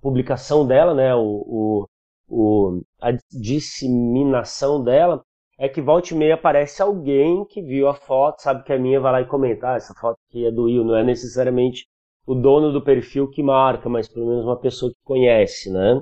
publicação 0.00 0.66
dela, 0.66 0.94
né, 0.94 1.14
o, 1.14 1.20
o, 1.20 1.86
o, 2.30 2.80
a 3.02 3.10
disseminação 3.32 4.82
dela, 4.82 5.22
é 5.58 5.68
que 5.68 5.82
volta 5.82 6.14
e 6.14 6.16
meia 6.16 6.34
aparece 6.34 6.80
alguém 6.80 7.44
que 7.44 7.60
viu 7.60 7.88
a 7.88 7.94
foto, 7.94 8.40
sabe 8.40 8.64
que 8.64 8.72
é 8.72 8.78
minha, 8.78 9.00
vai 9.00 9.12
lá 9.12 9.20
e 9.20 9.26
comenta, 9.26 9.72
ah, 9.72 9.76
essa 9.76 9.92
foto 9.92 10.16
aqui 10.28 10.46
é 10.46 10.50
do 10.50 10.64
Will, 10.64 10.84
não 10.84 10.96
é 10.96 11.04
necessariamente 11.04 11.86
o 12.26 12.34
dono 12.34 12.72
do 12.72 12.82
perfil 12.82 13.28
que 13.28 13.42
marca, 13.42 13.88
mas 13.88 14.08
pelo 14.08 14.26
menos 14.26 14.44
uma 14.44 14.58
pessoa 14.58 14.90
que 14.90 14.98
conhece, 15.04 15.70
né? 15.70 16.00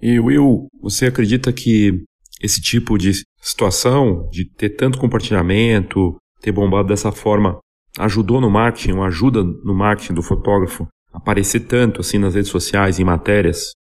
E 0.00 0.20
Will, 0.20 0.68
você 0.80 1.06
acredita 1.06 1.50
que 1.50 2.04
esse 2.40 2.60
tipo 2.60 2.98
de 2.98 3.12
situação, 3.40 4.28
de 4.30 4.44
ter 4.44 4.70
tanto 4.70 4.98
compartilhamento, 4.98 6.16
ter 6.40 6.52
bombado 6.52 6.88
dessa 6.88 7.12
forma, 7.12 7.58
ajudou 7.98 8.40
no 8.40 8.50
marketing, 8.50 8.92
ou 8.92 9.04
ajuda 9.04 9.42
no 9.42 9.74
marketing 9.74 10.14
do 10.14 10.22
fotógrafo 10.22 10.86
aparecer 11.12 11.60
tanto 11.60 12.00
assim 12.00 12.18
nas 12.18 12.34
redes 12.34 12.50
sociais, 12.50 12.98
em 12.98 13.04
matérias? 13.04 13.72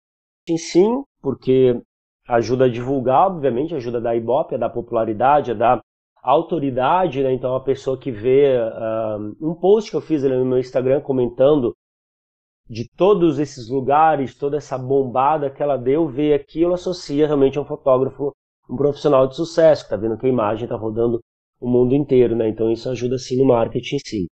Sim, 0.47 0.57
sim, 0.57 1.03
porque 1.21 1.81
ajuda 2.27 2.65
a 2.65 2.69
divulgar, 2.69 3.27
obviamente, 3.27 3.73
ajuda 3.73 3.97
a 3.97 4.01
dar 4.01 4.15
ibope, 4.15 4.55
a 4.55 4.57
dar 4.57 4.69
popularidade, 4.69 5.51
a 5.51 5.53
dar 5.53 5.81
autoridade, 6.21 7.21
né? 7.21 7.33
Então 7.33 7.55
a 7.55 7.59
pessoa 7.63 7.97
que 7.97 8.11
vê 8.11 8.57
uh, 8.57 9.35
um 9.41 9.53
post 9.55 9.89
que 9.91 9.97
eu 9.97 10.01
fiz 10.01 10.23
ali 10.23 10.37
no 10.37 10.45
meu 10.45 10.59
Instagram 10.59 11.01
comentando 11.01 11.73
de 12.69 12.87
todos 12.95 13.39
esses 13.39 13.69
lugares, 13.69 14.37
toda 14.37 14.55
essa 14.55 14.77
bombada 14.77 15.49
que 15.49 15.61
ela 15.61 15.75
deu, 15.75 16.07
vê 16.07 16.33
aquilo, 16.33 16.73
associa 16.73 17.27
realmente 17.27 17.57
a 17.57 17.61
um 17.61 17.65
fotógrafo, 17.65 18.31
um 18.73 18.75
profissional 18.75 19.27
de 19.27 19.35
sucesso, 19.35 19.83
que 19.83 19.93
está 19.93 19.97
vendo 19.97 20.17
que 20.17 20.25
a 20.25 20.29
imagem 20.29 20.63
está 20.63 20.75
rodando 20.75 21.19
o 21.61 21.69
mundo 21.69 21.93
inteiro, 21.93 22.35
né? 22.35 22.49
Então 22.49 22.71
isso 22.71 22.89
ajuda 22.89 23.17
sim 23.17 23.37
no 23.37 23.45
marketing 23.45 23.95
em 23.95 23.99
si. 23.99 24.27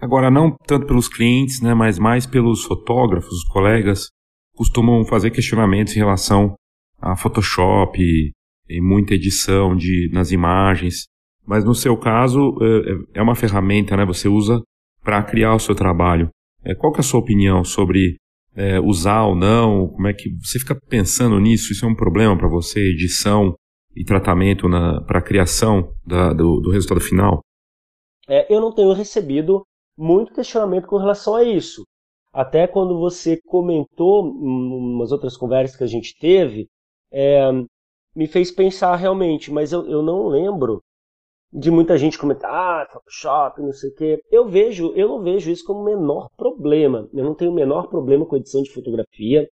Agora, 0.00 0.30
não 0.30 0.56
tanto 0.66 0.86
pelos 0.86 1.08
clientes, 1.08 1.60
né, 1.60 1.74
mas 1.74 1.98
mais 1.98 2.26
pelos 2.26 2.64
fotógrafos, 2.64 3.30
os 3.30 3.44
colegas, 3.44 4.06
costumam 4.56 5.04
fazer 5.04 5.30
questionamentos 5.30 5.94
em 5.94 5.98
relação 5.98 6.54
a 6.98 7.14
Photoshop 7.16 7.98
e 8.00 8.80
muita 8.80 9.14
edição 9.14 9.76
de, 9.76 10.08
nas 10.12 10.30
imagens. 10.32 11.04
Mas 11.46 11.64
no 11.64 11.74
seu 11.74 11.98
caso, 11.98 12.56
é, 13.14 13.18
é 13.18 13.22
uma 13.22 13.34
ferramenta, 13.34 13.94
né, 13.94 14.06
você 14.06 14.26
usa 14.26 14.62
para 15.02 15.22
criar 15.22 15.54
o 15.54 15.60
seu 15.60 15.74
trabalho. 15.74 16.30
É, 16.64 16.74
qual 16.74 16.92
que 16.92 16.98
é 16.98 17.00
a 17.00 17.04
sua 17.04 17.20
opinião 17.20 17.64
sobre 17.64 18.16
é, 18.54 18.78
usar 18.80 19.24
ou 19.24 19.34
não? 19.34 19.88
Como 19.88 20.06
é 20.06 20.12
que 20.12 20.30
você 20.40 20.58
fica 20.58 20.78
pensando 20.88 21.38
nisso? 21.38 21.72
Isso 21.72 21.84
é 21.84 21.88
um 21.88 21.94
problema 21.94 22.36
para 22.36 22.48
você, 22.48 22.80
edição 22.80 23.54
e 23.94 24.04
tratamento 24.04 24.68
para 25.06 25.18
a 25.18 25.22
criação 25.22 25.92
da, 26.04 26.32
do, 26.32 26.60
do, 26.60 26.70
resultado 26.70 27.00
final? 27.00 27.40
É, 28.28 28.52
eu 28.52 28.60
não 28.60 28.72
tenho 28.72 28.92
recebido 28.92 29.64
muito 29.98 30.32
questionamento 30.32 30.86
com 30.86 30.96
relação 30.96 31.34
a 31.34 31.42
isso. 31.42 31.82
Até 32.32 32.66
quando 32.66 32.98
você 32.98 33.40
comentou 33.46 34.24
umas 34.24 35.10
outras 35.10 35.36
conversas 35.36 35.76
que 35.76 35.84
a 35.84 35.88
gente 35.88 36.16
teve, 36.18 36.68
é, 37.12 37.50
me 38.14 38.26
fez 38.28 38.52
pensar 38.52 38.94
realmente, 38.96 39.50
mas 39.50 39.72
eu, 39.72 39.84
eu 39.88 40.02
não 40.02 40.28
lembro 40.28 40.80
de 41.52 41.70
muita 41.70 41.98
gente 41.98 42.18
comentar, 42.18 42.50
ah, 42.50 42.88
Photoshop, 42.92 43.60
não 43.60 43.72
sei 43.72 43.90
o 43.90 43.94
quê. 43.94 44.22
Eu 44.30 44.48
vejo, 44.48 44.92
eu 44.94 45.08
não 45.08 45.22
vejo 45.22 45.50
isso 45.50 45.64
como 45.64 45.80
o 45.80 45.84
menor 45.84 46.28
problema. 46.36 47.08
Eu 47.12 47.24
não 47.24 47.34
tenho 47.34 47.50
o 47.50 47.54
menor 47.54 47.88
problema 47.88 48.24
com 48.24 48.36
edição 48.36 48.62
de 48.62 48.72
fotografia. 48.72 49.48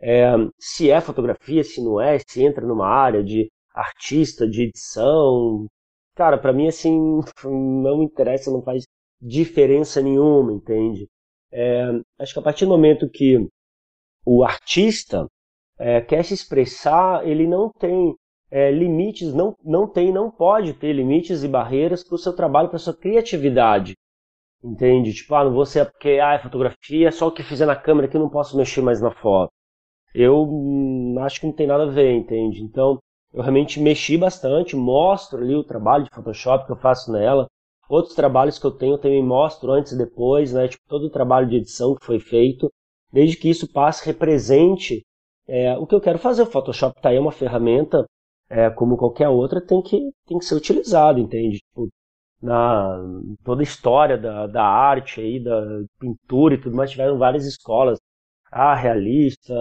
É, 0.00 0.32
se 0.58 0.90
é 0.90 1.00
fotografia, 1.00 1.64
se 1.64 1.82
não 1.82 2.00
é, 2.00 2.18
se 2.18 2.42
entra 2.42 2.66
numa 2.66 2.86
área 2.86 3.22
de 3.22 3.50
artista, 3.74 4.48
de 4.48 4.62
edição. 4.62 5.66
Cara, 6.14 6.38
para 6.38 6.52
mim 6.52 6.68
assim, 6.68 7.20
não 7.44 8.02
interessa, 8.02 8.50
não 8.50 8.62
faz 8.62 8.84
diferença 9.20 10.00
nenhuma, 10.00 10.52
entende? 10.52 11.08
É, 11.52 11.84
acho 12.18 12.32
que 12.32 12.38
a 12.38 12.42
partir 12.42 12.64
do 12.64 12.70
momento 12.70 13.10
que 13.10 13.46
o 14.24 14.44
artista 14.44 15.26
é, 15.78 16.00
quer 16.00 16.24
se 16.24 16.34
expressar, 16.34 17.26
ele 17.26 17.46
não 17.46 17.70
tem 17.70 18.14
é, 18.50 18.70
limites, 18.70 19.32
não, 19.32 19.54
não 19.64 19.86
tem, 19.86 20.12
não 20.12 20.30
pode 20.30 20.72
ter 20.74 20.92
limites 20.92 21.42
e 21.44 21.48
barreiras 21.48 22.02
para 22.02 22.14
o 22.14 22.18
seu 22.18 22.34
trabalho, 22.34 22.68
para 22.68 22.76
a 22.76 22.80
sua 22.80 22.94
criatividade. 22.96 23.94
Entende? 24.62 25.14
Tipo, 25.14 25.34
ah, 25.36 25.44
não 25.44 25.52
vou 25.52 25.64
ser 25.64 25.86
porque 25.90 26.20
ah, 26.22 26.34
é 26.34 26.38
fotografia, 26.38 27.10
só 27.12 27.28
o 27.28 27.32
que 27.32 27.42
fizer 27.42 27.66
na 27.66 27.76
câmera 27.76 28.08
que 28.08 28.16
eu 28.16 28.20
não 28.20 28.28
posso 28.28 28.56
mexer 28.56 28.82
mais 28.82 29.00
na 29.00 29.10
foto. 29.10 29.50
Eu 30.14 30.42
hum, 30.42 31.16
acho 31.20 31.40
que 31.40 31.46
não 31.46 31.52
tem 31.52 31.66
nada 31.66 31.84
a 31.84 31.90
ver, 31.90 32.12
entende? 32.12 32.62
Então, 32.62 32.98
eu 33.32 33.42
realmente 33.42 33.80
mexi 33.80 34.18
bastante, 34.18 34.76
mostro 34.76 35.38
ali 35.40 35.54
o 35.54 35.64
trabalho 35.64 36.04
de 36.04 36.10
Photoshop 36.10 36.66
que 36.66 36.72
eu 36.72 36.76
faço 36.76 37.12
nela. 37.12 37.46
Outros 37.88 38.14
trabalhos 38.14 38.58
que 38.58 38.66
eu 38.66 38.70
tenho 38.70 38.94
eu 38.94 38.98
também 38.98 39.22
mostro 39.24 39.72
antes 39.72 39.92
e 39.92 39.98
depois, 39.98 40.52
né? 40.52 40.68
Tipo, 40.68 40.82
todo 40.88 41.06
o 41.06 41.10
trabalho 41.10 41.48
de 41.48 41.56
edição 41.56 41.94
que 41.94 42.04
foi 42.04 42.20
feito, 42.20 42.70
desde 43.12 43.36
que 43.36 43.48
isso 43.48 43.70
passe, 43.72 44.04
represente 44.06 45.02
é, 45.48 45.76
o 45.78 45.86
que 45.86 45.94
eu 45.94 46.00
quero 46.00 46.18
fazer. 46.18 46.42
O 46.42 46.46
Photoshop 46.46 46.98
está 46.98 47.08
aí, 47.10 47.16
é 47.16 47.20
uma 47.20 47.32
ferramenta, 47.32 48.04
é, 48.50 48.70
como 48.70 48.96
qualquer 48.96 49.28
outra, 49.28 49.60
tem 49.64 49.82
que, 49.82 50.12
tem 50.26 50.38
que 50.38 50.44
ser 50.44 50.56
utilizado, 50.56 51.20
entende? 51.20 51.58
Tipo, 51.58 51.88
na 52.42 52.98
toda 53.44 53.62
a 53.62 53.64
história 53.64 54.18
da, 54.18 54.46
da 54.46 54.64
arte 54.64 55.20
aí, 55.20 55.42
da 55.42 55.62
pintura 56.00 56.54
e 56.54 56.60
tudo 56.60 56.76
mais, 56.76 56.90
tiveram 56.90 57.18
várias 57.18 57.46
escolas. 57.46 57.98
Ah, 58.52 58.74
realista, 58.74 59.54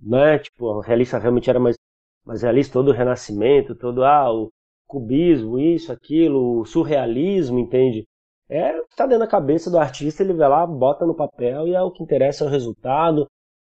né? 0.00 0.38
Tipo, 0.38 0.80
realista 0.80 1.18
realmente 1.18 1.50
era 1.50 1.58
mais, 1.60 1.76
mais 2.24 2.42
realista, 2.42 2.72
todo 2.72 2.88
o 2.90 2.92
renascimento, 2.94 3.74
todo 3.74 4.04
ah, 4.04 4.32
o 4.32 4.50
cubismo, 4.86 5.58
isso, 5.58 5.92
aquilo, 5.92 6.60
o 6.60 6.64
surrealismo, 6.66 7.58
entende? 7.58 8.04
É 8.48 8.78
o 8.80 8.84
que 8.86 8.92
está 8.92 9.06
dentro 9.06 9.20
da 9.20 9.26
cabeça 9.30 9.70
do 9.70 9.78
artista, 9.78 10.22
ele 10.22 10.34
vai 10.34 10.48
lá, 10.48 10.66
bota 10.66 11.06
no 11.06 11.14
papel 11.14 11.66
e 11.68 11.74
é 11.74 11.82
o 11.82 11.90
que 11.90 12.02
interessa 12.02 12.44
é 12.44 12.46
o 12.46 12.50
resultado, 12.50 13.26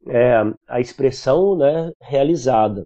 é, 0.07 0.35
a 0.67 0.79
expressão 0.79 1.57
né, 1.57 1.91
realizada. 2.01 2.83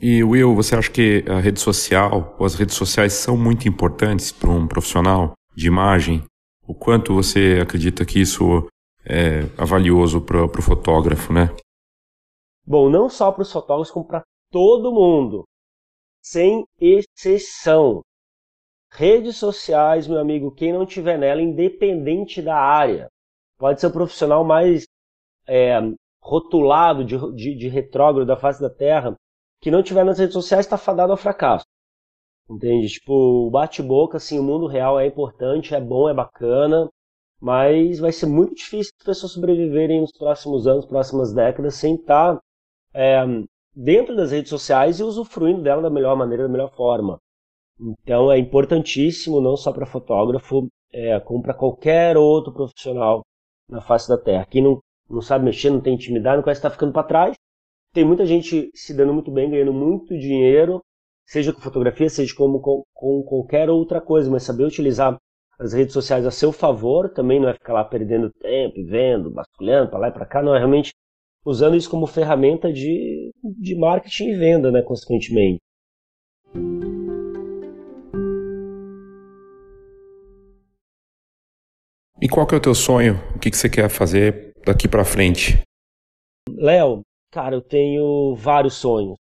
E 0.00 0.22
Will, 0.22 0.54
você 0.54 0.76
acha 0.76 0.90
que 0.90 1.24
a 1.28 1.40
rede 1.40 1.58
social 1.58 2.36
ou 2.38 2.46
as 2.46 2.54
redes 2.54 2.76
sociais 2.76 3.14
são 3.14 3.36
muito 3.36 3.68
importantes 3.68 4.30
para 4.30 4.48
um 4.48 4.66
profissional 4.66 5.32
de 5.56 5.66
imagem? 5.66 6.22
O 6.66 6.72
quanto 6.72 7.14
você 7.14 7.58
acredita 7.60 8.06
que 8.06 8.20
isso 8.20 8.68
é 9.04 9.42
valioso 9.64 10.20
para 10.20 10.44
o 10.44 10.62
fotógrafo, 10.62 11.32
né? 11.32 11.48
Bom, 12.64 12.88
não 12.88 13.08
só 13.08 13.32
para 13.32 13.42
os 13.42 13.50
fotógrafos, 13.50 13.90
como 13.90 14.06
para 14.06 14.22
todo 14.52 14.92
mundo 14.92 15.44
sem 16.22 16.64
exceção. 16.80 18.02
Redes 18.92 19.36
sociais, 19.36 20.06
meu 20.06 20.20
amigo, 20.20 20.54
quem 20.54 20.72
não 20.72 20.86
tiver 20.86 21.18
nela, 21.18 21.42
independente 21.42 22.40
da 22.40 22.56
área, 22.56 23.08
pode 23.58 23.80
ser 23.80 23.88
o 23.88 23.92
profissional 23.92 24.44
mais 24.44 24.84
é, 25.46 25.78
rotulado 26.22 27.04
de, 27.04 27.16
de, 27.34 27.54
de 27.56 27.68
retrógrado 27.68 28.26
da 28.26 28.36
face 28.36 28.60
da 28.60 28.70
Terra, 28.70 29.14
que 29.60 29.70
não 29.70 29.82
tiver 29.82 30.04
nas 30.04 30.18
redes 30.18 30.34
sociais 30.34 30.66
está 30.66 30.76
fadado 30.76 31.12
ao 31.12 31.18
fracasso. 31.18 31.64
Entende? 32.48 32.88
Tipo, 32.88 33.50
bate-boca, 33.50 34.16
assim, 34.16 34.38
o 34.38 34.42
mundo 34.42 34.66
real 34.66 34.98
é 34.98 35.06
importante, 35.06 35.74
é 35.74 35.80
bom, 35.80 36.08
é 36.08 36.14
bacana, 36.14 36.88
mas 37.40 37.98
vai 37.98 38.10
ser 38.10 38.26
muito 38.26 38.54
difícil 38.54 38.92
as 38.98 39.04
pessoas 39.04 39.32
sobreviverem 39.32 40.00
nos 40.00 40.12
próximos 40.12 40.66
anos, 40.66 40.86
próximas 40.86 41.32
décadas, 41.32 41.74
sem 41.74 41.94
estar 41.94 42.36
tá, 42.36 42.42
é, 42.94 43.24
dentro 43.74 44.16
das 44.16 44.32
redes 44.32 44.50
sociais 44.50 44.98
e 44.98 45.02
usufruindo 45.02 45.62
dela 45.62 45.82
da 45.82 45.90
melhor 45.90 46.16
maneira, 46.16 46.44
da 46.44 46.48
melhor 46.48 46.70
forma. 46.74 47.20
Então 47.80 48.32
é 48.32 48.38
importantíssimo, 48.38 49.40
não 49.40 49.56
só 49.56 49.72
para 49.72 49.86
fotógrafo, 49.86 50.68
é, 50.92 51.20
como 51.20 51.42
para 51.42 51.54
qualquer 51.54 52.16
outro 52.16 52.52
profissional 52.52 53.22
na 53.68 53.80
face 53.80 54.08
da 54.08 54.18
Terra. 54.18 54.46
Quem 54.46 54.62
não, 54.62 54.80
não 55.08 55.20
sabe 55.20 55.44
mexer, 55.44 55.70
não 55.70 55.80
tem 55.80 55.94
intimidade, 55.94 56.36
não 56.36 56.42
conhece, 56.42 56.58
está 56.58 56.70
ficando 56.70 56.92
para 56.92 57.06
trás. 57.06 57.36
Tem 57.98 58.04
muita 58.04 58.24
gente 58.24 58.70
se 58.76 58.94
dando 58.94 59.12
muito 59.12 59.28
bem, 59.28 59.50
ganhando 59.50 59.72
muito 59.72 60.16
dinheiro, 60.16 60.80
seja 61.26 61.52
com 61.52 61.60
fotografia, 61.60 62.08
seja 62.08 62.32
como, 62.32 62.60
com, 62.60 62.84
com 62.94 63.24
qualquer 63.24 63.68
outra 63.68 64.00
coisa, 64.00 64.30
mas 64.30 64.44
saber 64.44 64.62
utilizar 64.62 65.18
as 65.58 65.72
redes 65.72 65.94
sociais 65.94 66.24
a 66.24 66.30
seu 66.30 66.52
favor 66.52 67.12
também 67.12 67.40
não 67.40 67.48
é 67.48 67.54
ficar 67.54 67.72
lá 67.72 67.84
perdendo 67.84 68.30
tempo, 68.34 68.76
vendo, 68.86 69.32
vasculhando 69.32 69.90
para 69.90 69.98
lá 69.98 70.08
e 70.10 70.12
para 70.12 70.26
cá, 70.26 70.40
não 70.40 70.54
é 70.54 70.58
realmente 70.58 70.92
usando 71.44 71.74
isso 71.74 71.90
como 71.90 72.06
ferramenta 72.06 72.72
de, 72.72 73.32
de 73.42 73.74
marketing 73.74 74.28
e 74.28 74.36
venda, 74.36 74.70
né, 74.70 74.80
consequentemente. 74.80 75.58
E 82.22 82.28
qual 82.28 82.46
que 82.46 82.54
é 82.54 82.58
o 82.58 82.62
teu 82.62 82.76
sonho? 82.76 83.16
O 83.34 83.40
que, 83.40 83.50
que 83.50 83.56
você 83.56 83.68
quer 83.68 83.88
fazer 83.88 84.52
daqui 84.64 84.86
para 84.86 85.04
frente? 85.04 85.60
Léo, 86.48 87.02
cara, 87.30 87.56
eu 87.56 87.62
tenho 87.62 88.34
vários 88.36 88.74
sonhos. 88.74 89.16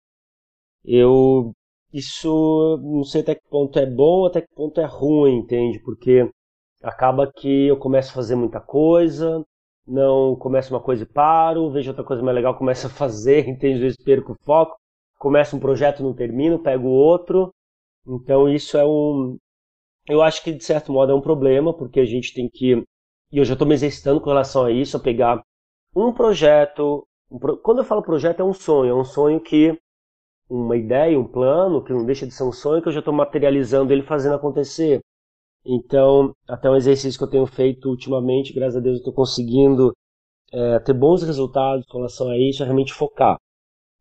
Eu 0.85 1.53
isso 1.93 2.77
não 2.83 3.03
sei 3.03 3.21
até 3.21 3.35
que 3.35 3.47
ponto 3.49 3.79
é 3.79 3.85
bom, 3.85 4.25
até 4.25 4.41
que 4.41 4.53
ponto 4.55 4.79
é 4.81 4.85
ruim, 4.85 5.37
entende? 5.39 5.79
Porque 5.81 6.29
acaba 6.83 7.31
que 7.31 7.67
eu 7.67 7.77
começo 7.77 8.11
a 8.11 8.15
fazer 8.15 8.35
muita 8.35 8.59
coisa, 8.61 9.43
não 9.87 10.35
começo 10.35 10.73
uma 10.73 10.81
coisa 10.81 11.03
e 11.03 11.07
paro, 11.07 11.71
vejo 11.71 11.91
outra 11.91 12.03
coisa 12.05 12.21
mais 12.23 12.35
legal, 12.35 12.57
começo 12.57 12.87
a 12.87 12.89
fazer, 12.89 13.47
entende? 13.49 13.75
Às 13.75 13.81
vezes 13.81 13.97
perco 14.03 14.33
o 14.33 14.37
foco, 14.45 14.77
começo 15.19 15.55
um 15.55 15.59
projeto, 15.59 16.03
não 16.03 16.13
termino, 16.13 16.59
pego 16.59 16.87
outro. 16.89 17.53
Então 18.07 18.49
isso 18.49 18.77
é 18.77 18.85
um. 18.85 19.37
Eu 20.07 20.21
acho 20.21 20.43
que 20.43 20.53
de 20.53 20.63
certo 20.63 20.91
modo 20.91 21.11
é 21.11 21.15
um 21.15 21.21
problema, 21.21 21.73
porque 21.73 21.99
a 21.99 22.05
gente 22.05 22.33
tem 22.33 22.49
que. 22.49 22.83
E 23.31 23.37
eu 23.39 23.45
já 23.45 23.53
estou 23.53 23.67
me 23.67 23.73
exercitando 23.75 24.21
com 24.21 24.29
relação 24.29 24.65
a 24.65 24.71
isso, 24.71 24.97
a 24.97 24.99
pegar 24.99 25.41
um 25.95 26.13
projeto. 26.13 27.05
Quando 27.63 27.79
eu 27.79 27.83
falo 27.85 28.01
projeto, 28.01 28.39
é 28.39 28.43
um 28.43 28.53
sonho, 28.53 28.91
é 28.91 28.95
um 28.95 29.03
sonho 29.05 29.39
que. 29.39 29.77
Uma 30.49 30.77
ideia, 30.77 31.19
um 31.19 31.27
plano, 31.27 31.83
que 31.83 31.91
não 31.91 32.05
deixa 32.05 32.25
de 32.25 32.33
ser 32.33 32.43
um 32.43 32.53
sonho, 32.53 32.81
que 32.81 32.87
eu 32.87 32.93
já 32.93 32.99
estou 32.99 33.13
materializando 33.13 33.91
ele 33.91 34.03
fazendo 34.03 34.35
acontecer. 34.35 35.01
Então, 35.65 36.33
até 36.47 36.69
um 36.69 36.75
exercício 36.77 37.17
que 37.19 37.23
eu 37.25 37.29
tenho 37.29 37.45
feito 37.45 37.89
ultimamente, 37.89 38.53
graças 38.53 38.77
a 38.77 38.79
Deus, 38.79 38.95
eu 38.95 38.99
estou 38.99 39.13
conseguindo 39.13 39.93
é, 40.53 40.79
ter 40.79 40.93
bons 40.93 41.23
resultados 41.23 41.85
com 41.87 41.97
relação 41.97 42.29
a 42.29 42.37
isso, 42.37 42.63
é 42.63 42.65
realmente 42.65 42.93
focar. 42.93 43.37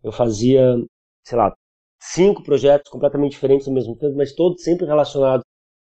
Eu 0.04 0.12
fazia, 0.12 0.76
sei 1.24 1.36
lá, 1.36 1.52
cinco 2.00 2.44
projetos 2.44 2.90
completamente 2.90 3.32
diferentes 3.32 3.66
ao 3.66 3.74
mesmo 3.74 3.96
tempo, 3.96 4.16
mas 4.16 4.32
todos 4.32 4.62
sempre 4.62 4.86
relacionados 4.86 5.44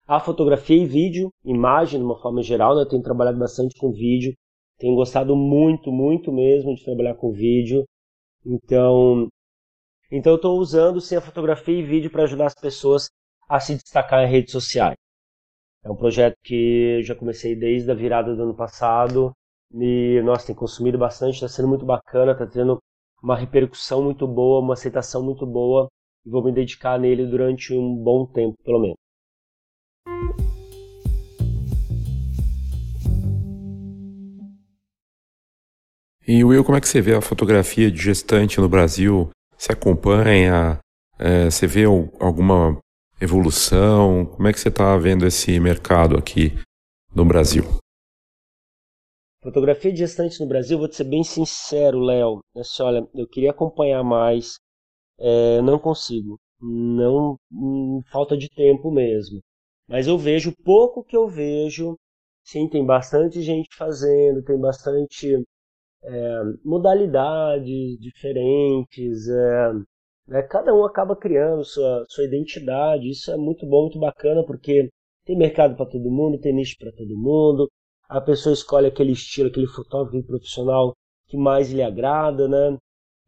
à 0.07 0.19
fotografia 0.19 0.77
e 0.77 0.85
vídeo, 0.85 1.31
imagem 1.43 1.99
de 1.99 2.05
uma 2.05 2.19
forma 2.19 2.43
geral. 2.43 2.75
Né? 2.75 2.83
Eu 2.83 2.89
tenho 2.89 3.01
trabalhado 3.01 3.39
bastante 3.39 3.75
com 3.79 3.91
vídeo, 3.91 4.35
tenho 4.77 4.95
gostado 4.95 5.35
muito, 5.35 5.91
muito 5.91 6.31
mesmo 6.31 6.75
de 6.75 6.83
trabalhar 6.83 7.15
com 7.15 7.31
vídeo. 7.31 7.85
Então, 8.45 9.27
então 10.11 10.33
eu 10.33 10.37
estou 10.37 10.59
usando 10.59 10.99
sim 11.01 11.15
a 11.15 11.21
fotografia 11.21 11.77
e 11.77 11.83
vídeo 11.83 12.11
para 12.11 12.23
ajudar 12.23 12.47
as 12.47 12.55
pessoas 12.55 13.09
a 13.47 13.59
se 13.59 13.75
destacar 13.75 14.23
em 14.23 14.31
redes 14.31 14.51
sociais. 14.51 14.95
É 15.83 15.89
um 15.91 15.95
projeto 15.95 16.35
que 16.43 16.97
eu 16.99 17.03
já 17.03 17.15
comecei 17.15 17.55
desde 17.55 17.91
a 17.91 17.93
virada 17.93 18.35
do 18.35 18.43
ano 18.43 18.55
passado 18.55 19.33
e, 19.73 20.21
nossa, 20.23 20.47
tem 20.47 20.55
consumido 20.55 20.97
bastante, 20.97 21.35
está 21.35 21.47
sendo 21.47 21.67
muito 21.67 21.85
bacana, 21.85 22.31
está 22.31 22.47
tendo 22.47 22.79
uma 23.21 23.35
repercussão 23.35 24.03
muito 24.03 24.27
boa, 24.27 24.61
uma 24.61 24.73
aceitação 24.73 25.23
muito 25.23 25.45
boa 25.45 25.87
e 26.25 26.29
vou 26.29 26.43
me 26.43 26.51
dedicar 26.51 26.99
nele 26.99 27.25
durante 27.25 27.73
um 27.73 27.95
bom 27.95 28.25
tempo, 28.25 28.55
pelo 28.63 28.79
menos. 28.79 28.97
E 36.25 36.41
Will, 36.41 36.63
como 36.63 36.77
é 36.77 36.81
que 36.81 36.87
você 36.87 37.01
vê 37.01 37.13
a 37.15 37.21
fotografia 37.21 37.91
de 37.91 38.01
gestante 38.01 38.61
no 38.61 38.69
Brasil? 38.69 39.29
Você 39.57 39.73
acompanha? 39.73 40.79
É, 41.19 41.49
você 41.49 41.67
vê 41.67 41.83
alguma 41.83 42.79
evolução? 43.19 44.25
Como 44.27 44.47
é 44.47 44.53
que 44.53 44.59
você 44.59 44.69
está 44.69 44.95
vendo 44.95 45.25
esse 45.25 45.59
mercado 45.59 46.15
aqui 46.15 46.53
no 47.13 47.25
Brasil? 47.25 47.63
Fotografia 49.41 49.91
de 49.91 49.99
gestantes 49.99 50.39
no 50.39 50.47
Brasil, 50.47 50.77
vou 50.79 50.87
te 50.87 50.95
ser 50.95 51.03
bem 51.03 51.25
sincero, 51.25 51.99
Léo. 51.99 52.39
Assim, 52.55 52.81
olha, 52.81 53.05
eu 53.13 53.27
queria 53.27 53.51
acompanhar 53.51 54.01
mais, 54.01 54.53
é, 55.19 55.61
não 55.61 55.77
consigo. 55.77 56.39
Não, 56.61 57.37
hum, 57.51 57.99
falta 58.09 58.37
de 58.37 58.47
tempo 58.47 58.89
mesmo. 58.89 59.41
Mas 59.89 60.07
eu 60.07 60.17
vejo, 60.17 60.55
pouco 60.63 61.03
que 61.03 61.17
eu 61.17 61.27
vejo, 61.27 61.97
sim, 62.45 62.69
tem 62.69 62.85
bastante 62.85 63.41
gente 63.41 63.75
fazendo, 63.75 64.41
tem 64.41 64.57
bastante 64.57 65.43
é, 66.03 66.41
modalidades 66.63 67.99
diferentes, 67.99 69.27
é, 69.27 69.73
né, 70.27 70.41
cada 70.43 70.73
um 70.73 70.85
acaba 70.85 71.15
criando 71.15 71.63
sua, 71.63 72.05
sua 72.09 72.25
identidade, 72.25 73.09
isso 73.09 73.31
é 73.31 73.37
muito 73.37 73.65
bom, 73.65 73.83
muito 73.83 73.99
bacana, 73.99 74.43
porque 74.45 74.89
tem 75.25 75.37
mercado 75.37 75.75
para 75.75 75.85
todo 75.85 76.11
mundo, 76.11 76.39
tem 76.39 76.53
nicho 76.53 76.75
para 76.77 76.91
todo 76.91 77.17
mundo, 77.17 77.69
a 78.09 78.21
pessoa 78.21 78.53
escolhe 78.53 78.87
aquele 78.87 79.13
estilo, 79.13 79.49
aquele 79.49 79.67
fotógrafo, 79.67 80.25
profissional 80.27 80.93
que 81.27 81.37
mais 81.37 81.71
lhe 81.71 81.81
agrada, 81.81 82.47
né? 82.47 82.77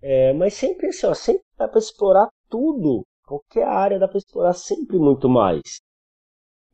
É, 0.02 0.34
mas 0.34 0.54
sempre 0.54 0.88
assim, 0.88 1.08
ó, 1.08 1.14
sempre 1.14 1.44
dá 1.58 1.68
para 1.68 1.80
explorar 1.80 2.30
tudo, 2.50 3.04
qualquer 3.26 3.66
área 3.68 4.00
dá 4.00 4.08
para 4.08 4.18
explorar 4.18 4.54
sempre 4.54 4.98
muito 5.00 5.28
mais. 5.30 5.80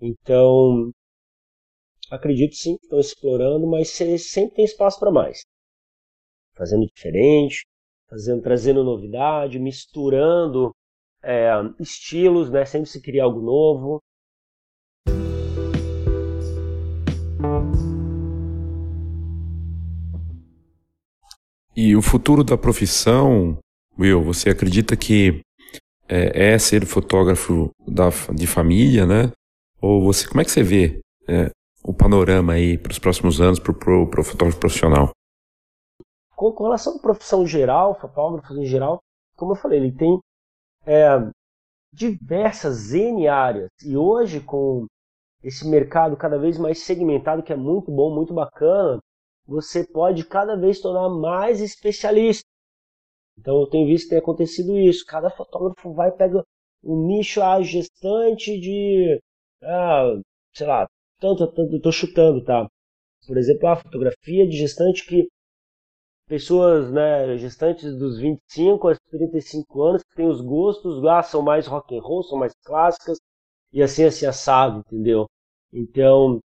Então, 0.02 0.92
acredito 2.10 2.56
sim 2.56 2.76
que 2.78 2.84
estão 2.84 3.00
explorando, 3.00 3.68
mas 3.68 3.90
sempre 3.90 4.56
tem 4.56 4.66
espaço 4.66 5.00
para 5.00 5.12
mais. 5.12 5.42
Fazendo 6.62 6.86
diferente, 6.86 7.65
fazendo, 8.08 8.43
trazendo 8.43 8.84
novidade, 8.84 9.58
misturando 9.58 10.71
é, 11.24 11.50
estilos, 11.80 12.52
né? 12.52 12.63
Sempre 12.65 12.88
se 12.88 13.02
cria 13.02 13.24
algo 13.24 13.41
novo. 13.41 14.00
E 21.76 21.95
o 21.95 22.02
futuro 22.04 22.43
da 22.43 22.56
profissão, 22.56 23.58
Will, 23.97 24.21
você 24.21 24.52
acredita 24.52 24.95
que 24.95 25.41
é, 26.08 26.54
é 26.54 26.60
ser 26.60 26.86
fotógrafo 26.86 27.71
da, 27.88 28.10
de 28.36 28.45
família, 28.45 29.08
né? 29.08 29.32
Ou 29.82 30.04
você, 30.04 30.28
como 30.28 30.41
é 30.41 30.45
que 30.45 30.52
você 30.52 30.62
vê 30.62 31.00
é, 31.28 31.50
o 31.84 31.91
panorama 31.91 32.54
aí 32.54 32.78
para 32.78 32.91
os 32.91 33.00
próximos 33.00 33.41
anos 33.41 33.58
para 33.58 33.71
o 33.71 34.24
fotógrafo 34.24 34.60
profissional? 34.60 35.12
Com, 36.41 36.51
com, 36.54 36.63
relação 36.63 36.95
à 36.95 36.99
profissão 36.99 37.45
geral, 37.45 37.93
fotógrafos 37.93 38.58
em 38.58 38.65
geral, 38.65 38.99
como 39.36 39.51
eu 39.51 39.56
falei, 39.56 39.77
ele 39.77 39.91
tem 39.91 40.19
é, 40.88 41.08
diversas 41.93 42.95
N 42.95 43.27
áreas. 43.27 43.69
E 43.86 43.95
hoje, 43.95 44.41
com 44.41 44.88
esse 45.43 45.67
mercado 45.69 46.17
cada 46.17 46.39
vez 46.39 46.58
mais 46.58 46.80
segmentado, 46.80 47.43
que 47.43 47.54
é 47.54 47.56
muito 47.56 47.91
bom, 47.91 48.12
muito 48.12 48.34
bacana, 48.34 48.99
você 49.45 49.86
pode 49.86 50.25
cada 50.25 50.56
vez 50.56 50.82
tornar 50.82 51.10
mais 51.10 51.62
especialista. 51.62 52.43
Então 53.38 53.60
eu 53.60 53.67
tenho 53.67 53.86
visto 53.86 54.06
que 54.06 54.10
tem 54.10 54.17
acontecido 54.17 54.75
isso. 54.80 55.06
Cada 55.06 55.30
fotógrafo 55.30 55.93
vai 55.93 56.12
pegar 56.12 56.43
um 56.84 57.06
nicho 57.06 57.39
a 57.39 57.62
gestante 57.62 58.60
de, 58.60 59.21
ah, 59.62 60.19
sei 60.56 60.65
lá, 60.65 60.88
tanto, 61.19 61.45
tanto, 61.54 61.75
estou 61.75 61.91
chutando, 61.91 62.43
tá? 62.43 62.67
Por 63.27 63.38
exemplo, 63.38 63.67
a 63.67 63.75
fotografia 63.75 64.47
de 64.47 64.58
gestante 64.58 65.06
que 65.06 65.27
pessoas, 66.32 66.89
né, 66.94 67.38
gestantes 67.38 67.94
dos 67.98 68.17
25 68.17 68.88
aos 68.88 68.98
35 69.10 69.84
anos 69.84 70.02
que 70.02 70.15
têm 70.15 70.30
os 70.30 70.39
gostos, 70.39 71.04
ah, 71.06 71.22
são 71.22 71.41
mais 71.41 71.67
rock 71.67 71.94
and 71.98 72.02
roll, 72.02 72.24
são 72.24 72.39
mais 72.39 72.54
clássicas 72.63 73.17
e 73.74 73.84
assim 73.84 74.06
assim 74.06 74.26
assado, 74.26 74.80
entendeu? 74.88 75.28
Então, 75.74 76.39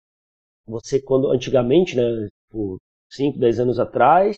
você 0.67 1.01
quando 1.01 1.29
antigamente, 1.31 1.97
né, 1.97 2.03
tipo, 2.47 2.77
5, 3.11 3.39
10 3.39 3.59
anos 3.59 3.79
atrás, 3.79 4.37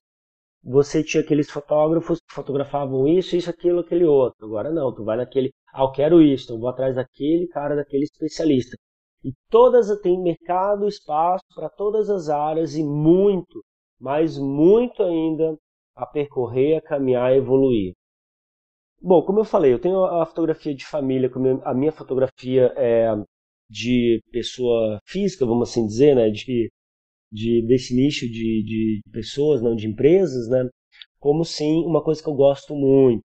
você 0.63 1.03
tinha 1.03 1.21
aqueles 1.23 1.49
fotógrafos 1.51 2.19
que 2.19 2.33
fotografavam 2.35 3.07
isso, 3.07 3.35
isso, 3.35 3.49
aquilo, 3.49 3.81
aquele 3.81 4.05
outro. 4.05 4.47
Agora 4.47 4.71
não, 4.71 4.93
tu 4.95 5.03
vai 5.03 5.17
naquele, 5.17 5.51
ah, 5.73 5.83
eu 5.83 5.91
quero 5.91 6.21
isso, 6.23 6.45
então 6.45 6.59
vou 6.59 6.69
atrás 6.69 6.95
daquele 6.95 7.47
cara, 7.49 7.75
daquele 7.75 8.05
especialista. 8.05 8.77
E 9.23 9.31
todas 9.51 9.87
tem 10.01 10.21
mercado, 10.21 10.87
espaço 10.87 11.45
para 11.55 11.69
todas 11.69 12.09
as 12.09 12.29
áreas 12.29 12.75
e 12.75 12.83
muito, 12.83 13.63
mas 13.99 14.37
muito 14.37 15.03
ainda 15.03 15.57
a 15.95 16.05
percorrer, 16.05 16.77
a 16.77 16.81
caminhar, 16.81 17.31
a 17.31 17.35
evoluir. 17.37 17.93
Bom, 19.01 19.21
como 19.23 19.39
eu 19.39 19.45
falei, 19.45 19.71
eu 19.73 19.79
tenho 19.79 20.03
a 20.05 20.25
fotografia 20.25 20.73
de 20.73 20.85
família, 20.85 21.29
a 21.63 21.73
minha 21.73 21.91
fotografia 21.91 22.73
é 22.75 23.07
de 23.69 24.21
pessoa 24.31 24.99
física, 25.05 25.45
vamos 25.45 25.69
assim 25.69 25.85
dizer, 25.85 26.15
né, 26.15 26.29
de 26.29 26.71
de, 27.31 27.61
desse 27.67 27.95
nicho 27.95 28.27
de, 28.27 28.63
de 28.63 29.01
pessoas, 29.11 29.61
não 29.61 29.75
de 29.75 29.87
empresas, 29.87 30.49
né? 30.49 30.69
Como 31.19 31.45
sim 31.45 31.83
uma 31.85 32.03
coisa 32.03 32.23
que 32.23 32.29
eu 32.29 32.35
gosto 32.35 32.75
muito, 32.75 33.23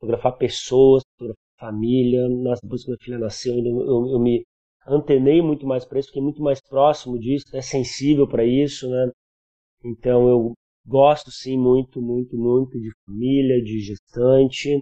fotografar 0.00 0.38
pessoas, 0.38 1.02
fotografar 1.18 1.38
família. 1.58 2.28
Depois 2.62 2.82
que 2.84 2.90
minha 2.90 2.98
filha 3.00 3.18
nasceu, 3.18 3.54
eu, 3.56 3.64
eu, 3.82 4.12
eu 4.12 4.20
me 4.20 4.44
antenei 4.86 5.42
muito 5.42 5.66
mais 5.66 5.84
para 5.84 5.98
isso, 6.00 6.08
fiquei 6.08 6.22
muito 6.22 6.42
mais 6.42 6.60
próximo 6.60 7.18
disso, 7.18 7.46
é 7.54 7.62
sensível 7.62 8.28
para 8.28 8.44
isso, 8.44 8.88
né? 8.90 9.10
Então 9.84 10.28
eu 10.28 10.52
gosto 10.86 11.30
sim 11.30 11.56
muito, 11.56 12.00
muito, 12.00 12.36
muito 12.36 12.78
de 12.78 12.90
família, 13.06 13.62
de 13.62 13.80
gestante. 13.80 14.80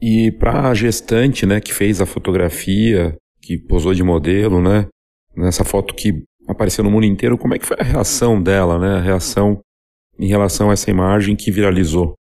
E 0.00 0.30
para 0.32 0.68
a 0.68 0.74
gestante, 0.74 1.46
né, 1.46 1.60
que 1.60 1.72
fez 1.72 2.00
a 2.00 2.06
fotografia, 2.06 3.16
que 3.40 3.58
posou 3.58 3.94
de 3.94 4.02
modelo, 4.02 4.60
né? 4.60 4.88
Nessa 5.36 5.64
foto 5.64 5.94
que 5.94 6.24
apareceu 6.48 6.82
no 6.84 6.90
mundo 6.90 7.06
inteiro, 7.06 7.38
como 7.38 7.54
é 7.54 7.58
que 7.58 7.66
foi 7.66 7.76
a 7.80 7.84
reação 7.84 8.42
dela, 8.42 8.78
né? 8.78 8.96
A 8.96 9.00
reação 9.00 9.60
em 10.18 10.28
relação 10.28 10.70
a 10.70 10.72
essa 10.72 10.90
imagem 10.90 11.36
que 11.36 11.50
viralizou? 11.50 12.14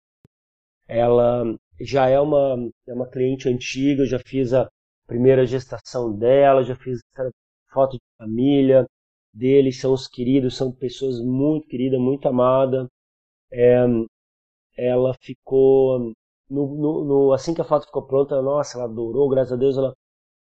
Ela 0.88 1.44
já 1.80 2.08
é 2.08 2.20
uma, 2.20 2.70
é 2.88 2.94
uma 2.94 3.10
cliente 3.10 3.48
antiga, 3.50 4.06
já 4.06 4.20
fiz 4.20 4.54
a 4.54 4.68
primeira 5.08 5.46
gestação 5.46 6.16
dela, 6.18 6.64
já 6.64 6.76
fiz 6.76 7.00
foto 7.74 7.94
de 7.94 8.04
família 8.18 8.86
deles, 9.34 9.80
são 9.80 9.94
os 9.94 10.08
queridos, 10.08 10.56
são 10.56 10.72
pessoas 10.72 11.20
muito 11.20 11.68
queridas, 11.68 12.00
muito 12.00 12.28
amadas. 12.28 12.88
É, 13.52 13.86
ela 14.78 15.14
ficou, 15.22 16.14
no, 16.50 16.68
no, 16.76 17.06
no, 17.06 17.34
assim 17.34 17.54
que 17.54 17.62
a 17.62 17.66
foto 17.66 17.86
ficou 17.86 18.04
pronta, 18.06 18.42
nossa, 18.42 18.78
ela 18.78 18.86
adorou, 18.86 19.30
graças 19.30 19.54
a 19.54 19.56
Deus, 19.56 19.78
ela 19.78 19.94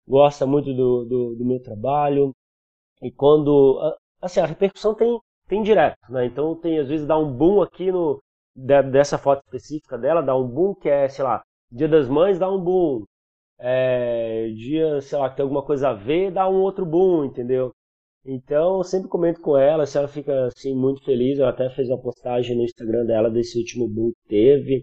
gosta 0.06 0.46
muito 0.46 0.72
do, 0.74 1.04
do, 1.04 1.36
do, 1.36 1.44
meu 1.44 1.60
trabalho. 1.62 2.32
E 3.02 3.10
quando. 3.12 3.78
Assim, 4.20 4.40
a 4.40 4.46
repercussão 4.46 4.94
tem, 4.94 5.20
tem 5.48 5.62
direto, 5.62 5.98
né? 6.10 6.26
Então 6.26 6.54
tem, 6.56 6.78
às 6.78 6.88
vezes, 6.88 7.06
dá 7.06 7.18
um 7.18 7.32
boom 7.32 7.62
aqui 7.62 7.92
no, 7.92 8.20
dessa 8.54 9.18
foto 9.18 9.42
específica 9.44 9.96
dela, 9.98 10.22
dá 10.22 10.36
um 10.36 10.46
boom 10.46 10.74
que 10.74 10.88
é, 10.88 11.08
sei 11.08 11.24
lá, 11.24 11.42
Dia 11.70 11.88
das 11.88 12.08
Mães 12.08 12.38
dá 12.38 12.50
um 12.50 12.62
boom. 12.62 13.04
É, 13.60 14.48
dia, 14.50 15.00
sei 15.00 15.18
lá, 15.18 15.30
que 15.30 15.36
tem 15.36 15.42
alguma 15.42 15.64
coisa 15.64 15.90
a 15.90 15.94
ver, 15.94 16.30
dá 16.32 16.48
um 16.48 16.60
outro 16.62 16.86
boom, 16.86 17.24
entendeu? 17.24 17.72
Então, 18.24 18.78
eu 18.78 18.84
sempre 18.84 19.08
comento 19.08 19.40
com 19.40 19.56
ela, 19.56 19.86
se 19.86 19.98
ela 19.98 20.08
fica 20.08 20.46
assim 20.46 20.74
muito 20.74 21.04
feliz, 21.04 21.38
ela 21.38 21.50
até 21.50 21.70
fez 21.70 21.88
uma 21.88 22.00
postagem 22.00 22.56
no 22.56 22.64
Instagram 22.64 23.06
dela 23.06 23.30
desse 23.30 23.58
último 23.58 23.88
boom 23.88 24.12
que 24.12 24.28
teve. 24.28 24.82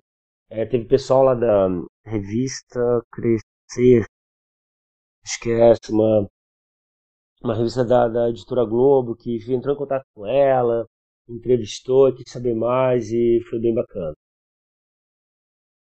É, 0.49 0.65
teve 0.65 0.85
pessoal 0.85 1.23
lá 1.23 1.35
da 1.35 1.67
revista 2.05 2.79
Crescer, 3.11 4.05
esquece, 5.23 5.91
uma, 5.91 6.27
uma 7.41 7.55
revista 7.55 7.83
da, 7.85 8.07
da 8.09 8.29
editora 8.29 8.65
Globo 8.65 9.15
que 9.15 9.37
entrou 9.53 9.73
em 9.73 9.77
contato 9.77 10.05
com 10.13 10.25
ela, 10.25 10.85
entrevistou, 11.29 12.13
quis 12.13 12.29
saber 12.31 12.53
mais 12.55 13.09
e 13.11 13.39
foi 13.49 13.59
bem 13.59 13.73
bacana. 13.73 14.13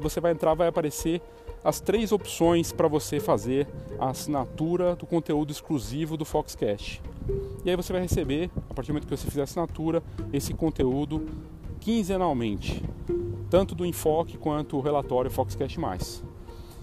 você 0.00 0.20
vai 0.20 0.32
entrar, 0.32 0.54
vai 0.54 0.68
aparecer 0.68 1.20
as 1.62 1.80
três 1.80 2.10
opções 2.10 2.72
para 2.72 2.88
você 2.88 3.20
fazer 3.20 3.66
a 3.98 4.10
assinatura 4.10 4.96
do 4.96 5.06
conteúdo 5.06 5.50
exclusivo 5.50 6.16
do 6.16 6.24
Foxcast. 6.24 7.02
E 7.64 7.70
aí 7.70 7.76
você 7.76 7.92
vai 7.92 8.02
receber, 8.02 8.50
a 8.70 8.74
partir 8.74 8.88
do 8.88 8.94
momento 8.94 9.06
que 9.06 9.16
você 9.16 9.28
fizer 9.28 9.42
a 9.42 9.44
assinatura, 9.44 10.02
esse 10.32 10.54
conteúdo 10.54 11.26
quinzenalmente, 11.78 12.82
tanto 13.50 13.74
do 13.74 13.84
enfoque 13.84 14.38
quanto 14.38 14.76
o 14.76 14.80
relatório 14.80 15.30
Foxcast 15.30 15.78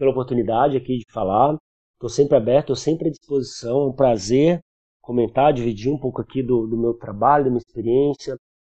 pela 0.00 0.12
oportunidade 0.12 0.78
aqui 0.78 0.96
de 0.96 1.04
falar. 1.12 1.58
Estou 1.92 2.08
sempre 2.08 2.34
aberto, 2.34 2.72
estou 2.72 2.76
sempre 2.76 3.08
à 3.08 3.10
disposição. 3.10 3.82
É 3.82 3.86
um 3.88 3.92
prazer 3.92 4.60
comentar, 5.02 5.52
dividir 5.52 5.92
um 5.92 5.98
pouco 5.98 6.22
aqui 6.22 6.42
do, 6.42 6.66
do 6.66 6.76
meu 6.76 6.94
trabalho, 6.94 7.44
da 7.44 7.50
minha 7.50 7.58
experiência, 7.58 8.36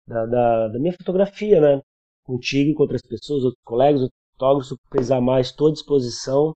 da, 0.06 0.24
da, 0.24 0.68
da, 0.68 0.78
minha 0.78 0.94
fotografia, 0.94 1.60
né? 1.60 1.82
Contigo 2.24 2.74
com 2.74 2.82
outras 2.82 3.02
pessoas, 3.02 3.44
outros 3.44 3.62
colegas, 3.62 4.00
outros 4.00 4.20
fotógrafos. 4.32 4.68
Se 4.68 4.76
precisar 4.88 5.20
mais, 5.20 5.48
estou 5.48 5.68
à 5.68 5.72
disposição 5.72 6.54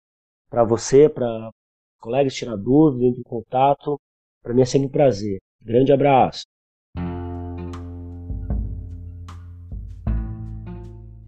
para 0.49 0.65
você, 0.65 1.11
para 1.11 1.51
colegas 2.01 2.35
tirar 2.35 2.57
dúvida, 2.57 3.05
entrar 3.05 3.21
em 3.21 3.23
contato. 3.23 4.01
Para 4.43 4.55
mim 4.55 4.63
é 4.63 4.65
sempre 4.65 4.89
um 4.89 4.91
prazer. 4.91 5.39
Grande 5.61 5.93
abraço. 5.93 6.45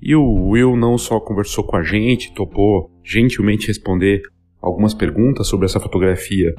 E 0.07 0.15
o 0.15 0.51
Will 0.51 0.77
não 0.77 0.97
só 0.97 1.19
conversou 1.19 1.65
com 1.65 1.75
a 1.75 1.83
gente, 1.83 2.33
topou 2.33 2.89
gentilmente 3.03 3.67
responder 3.67 4.23
algumas 4.63 4.95
perguntas 4.95 5.49
sobre 5.49 5.67
essa 5.67 5.81
fotografia 5.81 6.55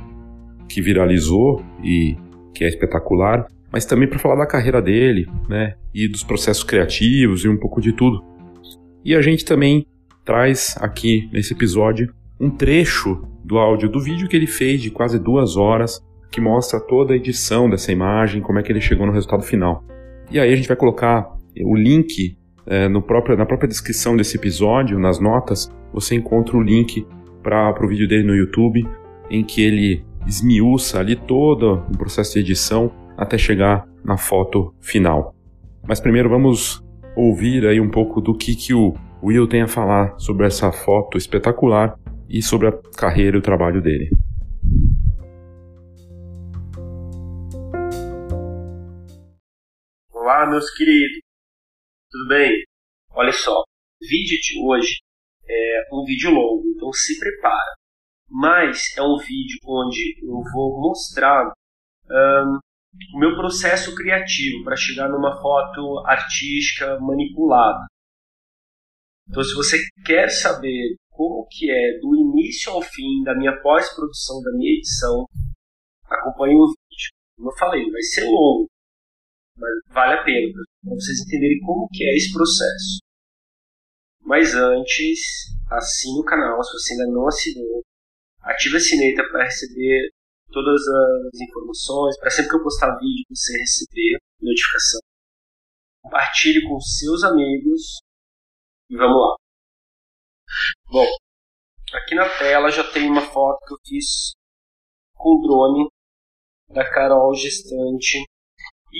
que 0.67 0.81
viralizou 0.81 1.63
e 1.81 2.17
que 2.53 2.65
é 2.65 2.67
espetacular, 2.67 3.47
mas 3.71 3.85
também 3.85 4.05
para 4.05 4.19
falar 4.19 4.35
da 4.35 4.45
carreira 4.45 4.81
dele, 4.81 5.29
né, 5.47 5.75
e 5.93 6.09
dos 6.09 6.23
processos 6.23 6.61
criativos 6.61 7.45
e 7.45 7.47
um 7.47 7.55
pouco 7.55 7.79
de 7.79 7.93
tudo. 7.93 8.21
E 9.05 9.15
a 9.15 9.21
gente 9.21 9.45
também 9.45 9.87
traz 10.25 10.75
aqui 10.81 11.29
nesse 11.31 11.53
episódio 11.53 12.13
um 12.37 12.49
trecho 12.49 13.25
do 13.45 13.57
áudio 13.57 13.87
do 13.87 14.01
vídeo 14.01 14.27
que 14.27 14.35
ele 14.35 14.45
fez 14.45 14.81
de 14.81 14.91
quase 14.91 15.17
duas 15.17 15.55
horas, 15.55 16.05
que 16.29 16.41
mostra 16.41 16.81
toda 16.81 17.13
a 17.13 17.15
edição 17.15 17.69
dessa 17.69 17.93
imagem, 17.93 18.41
como 18.41 18.59
é 18.59 18.61
que 18.61 18.73
ele 18.73 18.81
chegou 18.81 19.07
no 19.07 19.13
resultado 19.13 19.43
final. 19.43 19.85
E 20.29 20.37
aí 20.37 20.51
a 20.51 20.55
gente 20.57 20.67
vai 20.67 20.75
colocar 20.75 21.33
o 21.63 21.77
link 21.77 22.35
é, 22.67 22.89
no 22.89 23.01
próprio, 23.01 23.37
na 23.37 23.45
própria 23.45 23.67
descrição 23.67 24.15
desse 24.15 24.37
episódio, 24.37 24.99
nas 24.99 25.19
notas, 25.19 25.71
você 25.93 26.15
encontra 26.15 26.57
o 26.57 26.61
link 26.61 27.07
para 27.41 27.83
o 27.83 27.87
vídeo 27.87 28.07
dele 28.07 28.23
no 28.23 28.35
YouTube, 28.35 28.85
em 29.29 29.43
que 29.43 29.61
ele 29.61 30.05
esmiuça 30.27 30.99
ali 30.99 31.15
todo 31.15 31.85
o 31.89 31.97
processo 31.97 32.33
de 32.33 32.39
edição 32.39 32.91
até 33.17 33.37
chegar 33.37 33.87
na 34.03 34.17
foto 34.17 34.75
final. 34.81 35.33
Mas 35.87 36.01
primeiro 36.01 36.29
vamos 36.29 36.83
ouvir 37.15 37.65
aí 37.65 37.79
um 37.79 37.89
pouco 37.89 38.19
do 38.19 38.35
que, 38.35 38.53
que 38.53 38.73
o 38.73 38.93
Will 39.23 39.47
tem 39.47 39.61
a 39.61 39.67
falar 39.67 40.19
sobre 40.19 40.45
essa 40.45 40.71
foto 40.71 41.17
espetacular 41.17 41.97
e 42.29 42.41
sobre 42.41 42.67
a 42.67 42.73
carreira 42.97 43.37
e 43.37 43.39
o 43.39 43.41
trabalho 43.41 43.81
dele. 43.81 44.09
Olá, 50.11 50.45
meus 50.45 50.69
queridos. 50.75 51.26
Tudo 52.17 52.29
bem? 52.29 52.51
Olha 53.11 53.31
só, 53.31 53.59
o 53.59 54.07
vídeo 54.07 54.39
de 54.41 54.59
hoje 54.65 54.97
é 55.47 55.87
um 55.93 56.03
vídeo 56.03 56.31
longo, 56.31 56.63
então 56.75 56.91
se 56.91 57.19
prepara. 57.19 57.75
Mas 58.27 58.81
é 58.97 59.03
um 59.03 59.17
vídeo 59.17 59.59
onde 59.63 60.17
eu 60.23 60.41
vou 60.51 60.81
mostrar 60.81 61.45
um, 62.09 62.57
o 63.13 63.19
meu 63.19 63.35
processo 63.35 63.93
criativo 63.93 64.63
para 64.63 64.75
chegar 64.75 65.09
numa 65.09 65.39
foto 65.39 65.99
artística 66.07 66.99
manipulada. 66.99 67.85
Então, 69.29 69.43
se 69.43 69.53
você 69.53 69.77
quer 70.03 70.29
saber 70.29 70.95
como 71.11 71.47
que 71.51 71.69
é 71.69 71.99
do 71.99 72.15
início 72.15 72.71
ao 72.71 72.81
fim 72.81 73.21
da 73.25 73.35
minha 73.35 73.61
pós-produção, 73.61 74.41
da 74.41 74.51
minha 74.53 74.75
edição, 74.75 75.23
acompanhe 76.03 76.55
o 76.55 76.65
vídeo. 76.65 77.11
Como 77.35 77.51
eu 77.51 77.57
falei, 77.57 77.91
vai 77.91 78.01
ser 78.01 78.23
longo, 78.23 78.67
mas 79.57 79.71
vale 79.89 80.13
a 80.13 80.23
pena 80.23 80.53
para 80.83 80.95
vocês 80.95 81.19
entenderem 81.21 81.59
como 81.61 81.87
que 81.91 82.03
é 82.03 82.15
esse 82.15 82.31
processo. 82.33 82.99
Mas 84.21 84.53
antes, 84.53 85.19
assine 85.71 86.19
o 86.19 86.23
canal 86.23 86.61
se 86.63 86.73
você 86.73 86.93
ainda 86.93 87.07
não 87.07 87.27
assinou. 87.27 87.83
Ative 88.41 88.77
a 88.77 88.79
sineta 88.79 89.23
para 89.29 89.45
receber 89.45 90.09
todas 90.51 90.81
as 90.87 91.41
informações, 91.41 92.17
para 92.19 92.29
sempre 92.29 92.51
que 92.51 92.55
eu 92.57 92.63
postar 92.63 92.97
vídeo 92.97 93.25
você 93.29 93.57
receber 93.57 94.19
notificação. 94.41 95.01
Compartilhe 96.03 96.67
com 96.67 96.79
seus 96.79 97.23
amigos 97.23 97.99
e 98.89 98.95
vamos 98.95 99.17
lá. 99.17 99.35
Bom, 100.91 101.07
aqui 101.93 102.15
na 102.15 102.29
tela 102.37 102.69
já 102.69 102.83
tem 102.91 103.09
uma 103.09 103.21
foto 103.21 103.65
que 103.65 103.73
eu 103.73 103.77
fiz 103.85 104.33
com 105.13 105.41
drone 105.41 105.89
da 106.69 106.89
Carol 106.89 107.33
Gestante. 107.33 108.23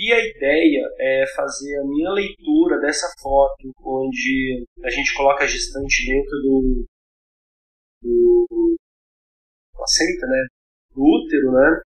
E 0.00 0.12
a 0.12 0.24
ideia 0.24 0.80
é 1.00 1.24
fazer 1.34 1.76
a 1.76 1.84
minha 1.84 2.12
leitura 2.12 2.78
dessa 2.78 3.08
foto, 3.20 3.72
onde 3.84 4.64
a 4.84 4.90
gente 4.90 5.12
coloca 5.12 5.42
a 5.42 5.46
gestante 5.46 6.06
dentro 6.06 6.38
do, 6.38 6.86
do 8.04 8.76
placenta, 9.74 10.26
né? 10.28 10.46
Do 10.94 11.02
útero, 11.02 11.50
né? 11.50 11.82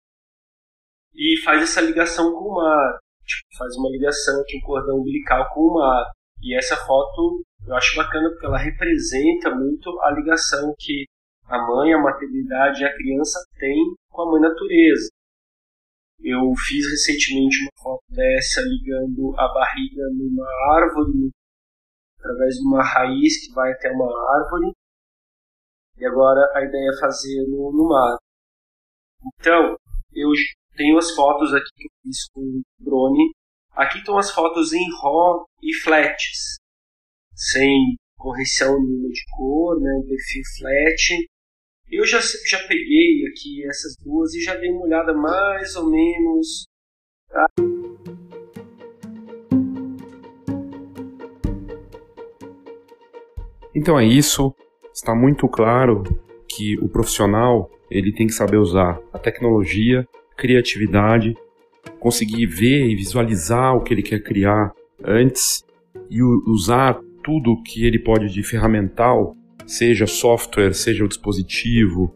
E 1.16 1.42
faz 1.42 1.61
essa 1.62 1.81
ligação 1.81 2.33
com 2.33 2.51
o 2.51 2.55
mar. 2.55 2.97
Tipo, 3.25 3.59
faz 3.59 3.75
uma 3.75 3.90
ligação 3.90 4.40
aqui, 4.40 4.57
um 4.59 4.61
cordão 4.61 5.01
umbilical 5.01 5.53
com 5.53 5.62
o 5.62 5.75
mar. 5.75 6.05
E 6.40 6.57
essa 6.57 6.77
foto 6.77 7.42
eu 7.66 7.75
acho 7.75 7.97
bacana 7.97 8.31
porque 8.31 8.47
ela 8.47 8.59
representa 8.59 9.53
muito 9.53 9.90
a 10.03 10.12
ligação 10.12 10.73
que 10.79 11.07
a 11.49 11.59
mãe, 11.59 11.92
a 11.92 11.99
maternidade 11.99 12.83
e 12.83 12.85
a 12.85 12.95
criança 12.95 13.40
têm 13.59 13.97
com 14.11 14.23
a 14.23 14.31
mãe 14.31 14.42
natureza. 14.42 15.09
Eu 16.20 16.52
fiz 16.57 16.85
recentemente 16.90 17.62
uma 17.62 17.83
foto 17.83 18.05
dessa 18.11 18.61
ligando 18.62 19.35
a 19.38 19.52
barriga 19.52 20.02
numa 20.12 20.46
árvore, 20.74 21.31
através 22.18 22.55
de 22.57 22.66
uma 22.66 22.83
raiz 22.83 23.46
que 23.46 23.52
vai 23.52 23.72
até 23.72 23.90
uma 23.90 24.07
árvore. 24.37 24.72
E 25.98 26.07
agora 26.07 26.40
a 26.55 26.64
ideia 26.64 26.90
é 26.94 27.00
fazer 27.00 27.46
no, 27.48 27.72
no 27.72 27.88
mar. 27.88 28.16
Então, 29.40 29.76
eu 30.12 30.29
tenho 30.76 30.98
as 30.98 31.11
fotos 31.12 31.55
aqui 31.55 31.70
que 31.74 31.87
eu 31.87 31.90
fiz 32.02 32.29
com 32.33 32.62
drone. 32.79 33.33
Aqui 33.72 33.98
estão 33.98 34.18
as 34.18 34.31
fotos 34.31 34.72
em 34.72 34.85
RAW 35.02 35.44
e 35.62 35.74
flats 35.83 36.57
sem 37.37 37.96
correção 38.16 38.81
nenhuma 38.81 39.09
de 39.11 39.22
cor, 39.37 39.79
né, 39.81 40.00
perfil 40.09 40.42
flat. 40.59 41.29
Eu 41.90 42.05
já, 42.05 42.18
já 42.18 42.59
peguei 42.66 43.25
aqui 43.29 43.64
essas 43.64 43.96
duas 44.05 44.35
e 44.35 44.40
já 44.42 44.57
dei 44.57 44.70
uma 44.70 44.87
olhada 44.87 45.14
mais 45.14 45.77
ou 45.77 45.88
menos. 45.88 46.66
Tá? 47.29 47.46
Então 53.72 53.99
é 53.99 54.05
isso. 54.05 54.53
Está 54.92 55.14
muito 55.14 55.46
claro 55.46 56.03
que 56.49 56.77
o 56.79 56.88
profissional 56.88 57.70
ele 57.88 58.12
tem 58.12 58.27
que 58.27 58.33
saber 58.33 58.57
usar 58.57 58.99
a 59.12 59.18
tecnologia, 59.18 60.05
criatividade, 60.37 61.37
conseguir 62.01 62.46
ver 62.46 62.88
e 62.88 62.96
visualizar 62.96 63.77
o 63.77 63.83
que 63.83 63.94
ele 63.94 64.03
quer 64.03 64.22
criar 64.25 64.72
antes 65.05 65.64
e 66.11 66.20
usar 66.20 67.01
tudo 67.22 67.62
que 67.62 67.87
ele 67.87 67.99
pode 67.99 68.29
de 68.29 68.42
ferramental, 68.42 69.37
seja 69.66 70.07
software, 70.07 70.72
seja 70.72 71.05
o 71.05 71.09
dispositivo, 71.09 72.14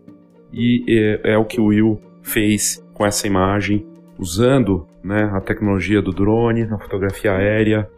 e 0.52 0.84
é, 1.24 1.32
é 1.32 1.38
o 1.38 1.44
que 1.44 1.60
o 1.60 1.66
Will 1.66 2.00
fez 2.22 2.84
com 2.94 3.04
essa 3.04 3.26
imagem, 3.26 3.86
usando 4.18 4.86
né, 5.02 5.30
a 5.32 5.40
tecnologia 5.40 6.02
do 6.02 6.12
drone, 6.12 6.66
na 6.66 6.78
fotografia 6.78 7.32
aérea, 7.32 7.90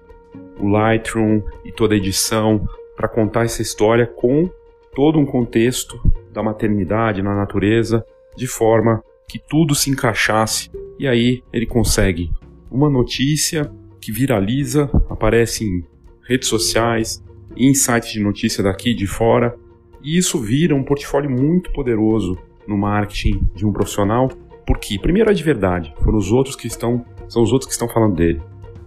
o 0.58 0.68
Lightroom 0.68 1.42
e 1.64 1.72
toda 1.72 1.94
a 1.94 1.96
edição 1.96 2.66
para 2.96 3.08
contar 3.08 3.44
essa 3.44 3.62
história 3.62 4.06
com 4.06 4.48
todo 4.94 5.18
um 5.18 5.26
contexto 5.26 6.00
da 6.32 6.42
maternidade 6.42 7.22
na 7.22 7.34
natureza, 7.34 8.04
de 8.36 8.46
forma 8.46 9.02
que 9.28 9.38
tudo 9.38 9.74
se 9.74 9.90
encaixasse. 9.90 10.70
E 10.98 11.08
aí 11.08 11.42
ele 11.52 11.66
consegue 11.66 12.30
uma 12.70 12.88
notícia 12.88 13.70
que 14.00 14.12
viraliza, 14.12 14.90
aparece 15.08 15.64
em 15.64 15.84
redes 16.28 16.48
sociais, 16.48 17.22
em 17.56 17.74
sites 17.74 18.12
de 18.12 18.20
notícia 18.20 18.62
daqui 18.62 18.94
de 18.94 19.06
fora. 19.06 19.56
E 20.02 20.16
isso 20.16 20.38
vira 20.38 20.74
um 20.74 20.82
portfólio 20.82 21.30
muito 21.30 21.72
poderoso 21.72 22.36
no 22.66 22.76
marketing 22.76 23.40
de 23.54 23.66
um 23.66 23.72
profissional, 23.72 24.28
porque 24.66 24.98
primeiro 24.98 25.30
é 25.30 25.34
de 25.34 25.42
verdade, 25.42 25.94
foram 26.02 26.18
os 26.18 26.30
outros 26.30 26.56
que 26.56 26.66
estão, 26.66 27.04
são 27.28 27.42
os 27.42 27.52
outros 27.52 27.66
que 27.66 27.72
estão 27.72 27.88
falando 27.88 28.16
dele. 28.16 28.40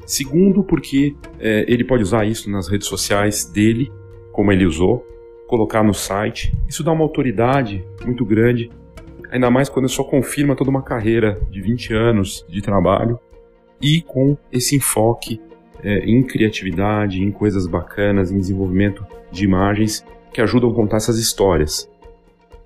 Segundo, 0.05 0.63
porque 0.63 1.15
é, 1.39 1.65
ele 1.67 1.83
pode 1.83 2.03
usar 2.03 2.25
isso 2.25 2.49
nas 2.49 2.67
redes 2.67 2.87
sociais 2.87 3.45
dele, 3.45 3.91
como 4.31 4.51
ele 4.51 4.65
usou, 4.65 5.05
colocar 5.47 5.83
no 5.83 5.93
site. 5.93 6.53
Isso 6.67 6.83
dá 6.83 6.91
uma 6.91 7.03
autoridade 7.03 7.83
muito 8.05 8.23
grande, 8.25 8.69
ainda 9.31 9.49
mais 9.49 9.67
quando 9.67 9.89
só 9.89 10.03
confirma 10.03 10.55
toda 10.55 10.69
uma 10.69 10.83
carreira 10.83 11.41
de 11.49 11.61
20 11.61 11.93
anos 11.93 12.45
de 12.47 12.61
trabalho 12.61 13.19
e 13.81 14.01
com 14.01 14.37
esse 14.51 14.75
enfoque 14.75 15.41
é, 15.85 15.99
em 15.99 16.23
criatividade, 16.23 17.21
em 17.21 17.31
coisas 17.31 17.67
bacanas, 17.67 18.31
em 18.31 18.39
desenvolvimento 18.39 19.05
de 19.31 19.45
imagens 19.45 20.03
que 20.33 20.41
ajudam 20.41 20.71
a 20.71 20.73
contar 20.73 20.97
essas 20.97 21.19
histórias. 21.19 21.87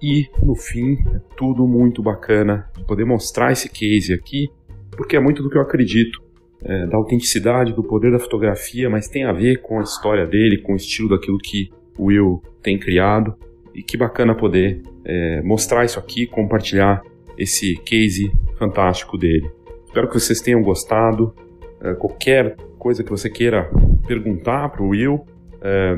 E, 0.01 0.29
no 0.41 0.55
fim, 0.55 0.93
é 1.13 1.19
tudo 1.35 1.67
muito 1.67 2.01
bacana 2.01 2.69
de 2.77 2.85
poder 2.85 3.03
mostrar 3.03 3.51
esse 3.51 3.67
case 3.67 4.13
aqui, 4.13 4.47
porque 4.91 5.17
é 5.17 5.19
muito 5.19 5.43
do 5.43 5.49
que 5.49 5.57
eu 5.57 5.61
acredito, 5.61 6.23
é, 6.63 6.87
da 6.87 6.95
autenticidade, 6.95 7.73
do 7.73 7.83
poder 7.83 8.09
da 8.09 8.19
fotografia, 8.19 8.89
mas 8.89 9.09
tem 9.09 9.25
a 9.25 9.33
ver 9.33 9.57
com 9.61 9.79
a 9.79 9.83
história 9.83 10.25
dele, 10.25 10.61
com 10.61 10.71
o 10.73 10.77
estilo 10.77 11.09
daquilo 11.09 11.37
que 11.37 11.69
o 11.97 12.05
Will 12.05 12.41
tem 12.63 12.79
criado. 12.79 13.35
E 13.75 13.83
que 13.83 13.97
bacana 13.97 14.33
poder 14.33 14.81
é, 15.05 15.41
mostrar 15.41 15.85
isso 15.85 15.99
aqui, 15.99 16.25
compartilhar 16.25 17.01
esse 17.37 17.75
case 17.83 18.31
fantástico 18.57 19.17
dele. 19.17 19.49
Espero 19.85 20.07
que 20.07 20.19
vocês 20.19 20.41
tenham 20.41 20.61
gostado. 20.61 21.33
É, 21.81 21.93
qualquer 21.93 22.57
coisa 22.79 23.03
que 23.03 23.11
você 23.11 23.29
queira 23.29 23.69
perguntar 24.07 24.69
para 24.69 24.81
o 24.81 24.89
Will, 24.89 25.25
é, 25.61 25.97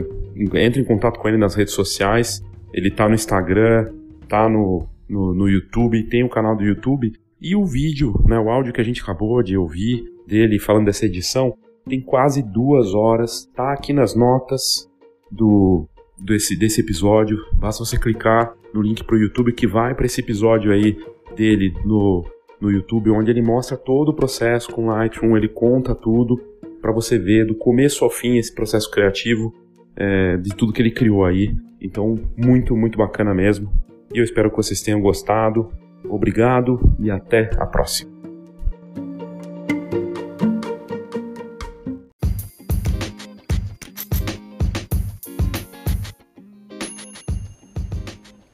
entre 0.55 0.81
em 0.81 0.83
contato 0.83 1.19
com 1.19 1.29
ele 1.29 1.37
nas 1.37 1.55
redes 1.55 1.73
sociais. 1.73 2.43
Ele 2.73 2.89
está 2.89 3.07
no 3.07 3.15
Instagram, 3.15 3.93
está 4.23 4.49
no, 4.49 4.87
no, 5.07 5.33
no, 5.33 5.47
YouTube, 5.47 6.03
tem 6.09 6.23
o 6.23 6.25
um 6.25 6.29
canal 6.29 6.55
do 6.55 6.63
YouTube. 6.63 7.13
E 7.39 7.55
o 7.55 7.65
vídeo, 7.65 8.13
né, 8.25 8.39
o 8.39 8.49
áudio 8.49 8.73
que 8.73 8.81
a 8.81 8.83
gente 8.83 9.01
acabou 9.01 9.41
de 9.43 9.55
ouvir 9.55 10.03
dele 10.27 10.59
falando 10.59 10.85
dessa 10.85 11.05
edição, 11.05 11.55
tem 11.87 12.01
quase 12.01 12.41
duas 12.41 12.93
horas. 12.93 13.49
Tá 13.55 13.71
aqui 13.71 13.93
nas 13.93 14.15
notas 14.15 14.89
do 15.31 15.87
desse, 16.17 16.57
desse 16.57 16.81
episódio. 16.81 17.37
Basta 17.53 17.83
você 17.83 17.97
clicar 17.97 18.53
no 18.73 18.81
link 18.81 19.03
para 19.03 19.15
o 19.15 19.19
YouTube 19.19 19.53
que 19.53 19.67
vai 19.67 19.93
para 19.93 20.05
esse 20.05 20.21
episódio 20.21 20.71
aí 20.71 20.97
dele 21.35 21.73
no, 21.83 22.23
no 22.59 22.71
YouTube, 22.71 23.09
onde 23.09 23.31
ele 23.31 23.41
mostra 23.41 23.75
todo 23.75 24.09
o 24.09 24.13
processo 24.13 24.71
com 24.71 24.85
Lightroom, 24.85 25.35
ele 25.35 25.49
conta 25.49 25.95
tudo 25.95 26.50
para 26.81 26.91
você 26.91 27.17
ver 27.17 27.45
do 27.45 27.55
começo 27.55 28.03
ao 28.03 28.09
fim 28.09 28.37
esse 28.37 28.53
processo 28.53 28.89
criativo 28.89 29.53
é, 29.95 30.37
de 30.37 30.49
tudo 30.55 30.73
que 30.73 30.81
ele 30.81 30.91
criou 30.91 31.23
aí. 31.23 31.55
Então, 31.79 32.19
muito, 32.35 32.75
muito 32.75 32.97
bacana 32.97 33.33
mesmo. 33.33 33.71
E 34.13 34.17
eu 34.17 34.23
espero 34.23 34.49
que 34.49 34.57
vocês 34.57 34.81
tenham 34.81 34.99
gostado. 34.99 35.71
Obrigado 36.09 36.79
e 36.99 37.11
até 37.11 37.51
a 37.57 37.65
próxima. 37.65 38.11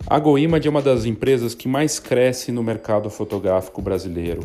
A 0.10 0.20
Goimad 0.20 0.66
é 0.66 0.70
uma 0.70 0.82
das 0.82 1.04
empresas 1.04 1.54
que 1.54 1.68
mais 1.68 2.00
cresce 2.00 2.50
no 2.50 2.64
mercado 2.64 3.10
fotográfico 3.10 3.82
brasileiro. 3.82 4.42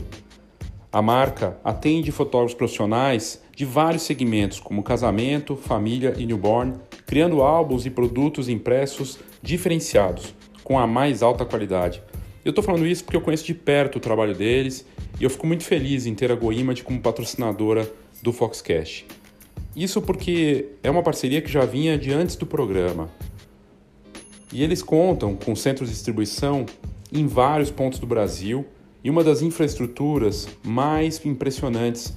A 0.93 1.01
marca 1.01 1.57
atende 1.63 2.11
fotógrafos 2.11 2.55
profissionais 2.55 3.42
de 3.55 3.65
vários 3.65 4.03
segmentos, 4.03 4.59
como 4.59 4.83
casamento, 4.83 5.57
família 5.57 6.15
e 6.17 6.27
newborn, 6.27 6.75
criando 7.07 7.43
álbuns 7.43 7.85
e 7.87 7.91
produtos 7.91 8.49
impressos 8.49 9.19
diferenciados, 9.43 10.35
com 10.65 10.79
a 10.79 10.87
mais 10.87 11.23
alta 11.23 11.45
qualidade. 11.45 12.03
Eu 12.45 12.51
estou 12.51 12.65
falando 12.65 12.87
isso 12.87 13.05
porque 13.05 13.17
eu 13.17 13.21
conheço 13.21 13.45
de 13.45 13.55
perto 13.55 13.97
o 13.97 14.01
trabalho 14.01 14.35
deles 14.35 14.87
e 15.21 15.25
eu 15.25 15.31
fico 15.31 15.47
muito 15.47 15.65
feliz 15.65 16.07
em 16.07 16.15
ter 16.15 16.33
a 16.33 16.35
GoImage 16.35 16.83
como 16.83 17.01
patrocinadora 17.01 17.89
do 18.23 18.33
Foxcast. 18.33 19.07
Isso 19.77 20.03
porque 20.03 20.67
é 20.83 20.91
uma 20.91 21.03
parceria 21.03 21.41
que 21.41 21.51
já 21.51 21.65
vinha 21.65 21.97
de 21.97 22.13
antes 22.13 22.37
do 22.37 22.45
programa. 22.45 23.11
E 24.53 24.63
eles 24.63 24.83
contam 24.83 25.35
com 25.35 25.55
centros 25.55 25.89
de 25.89 25.95
distribuição 25.95 26.67
em 27.13 27.27
vários 27.27 27.71
pontos 27.71 27.99
do 27.99 28.07
Brasil 28.07 28.67
e 29.05 29.09
uma 29.09 29.25
das 29.25 29.41
infraestruturas 29.41 30.49
mais 30.63 31.25
impressionantes 31.25 32.17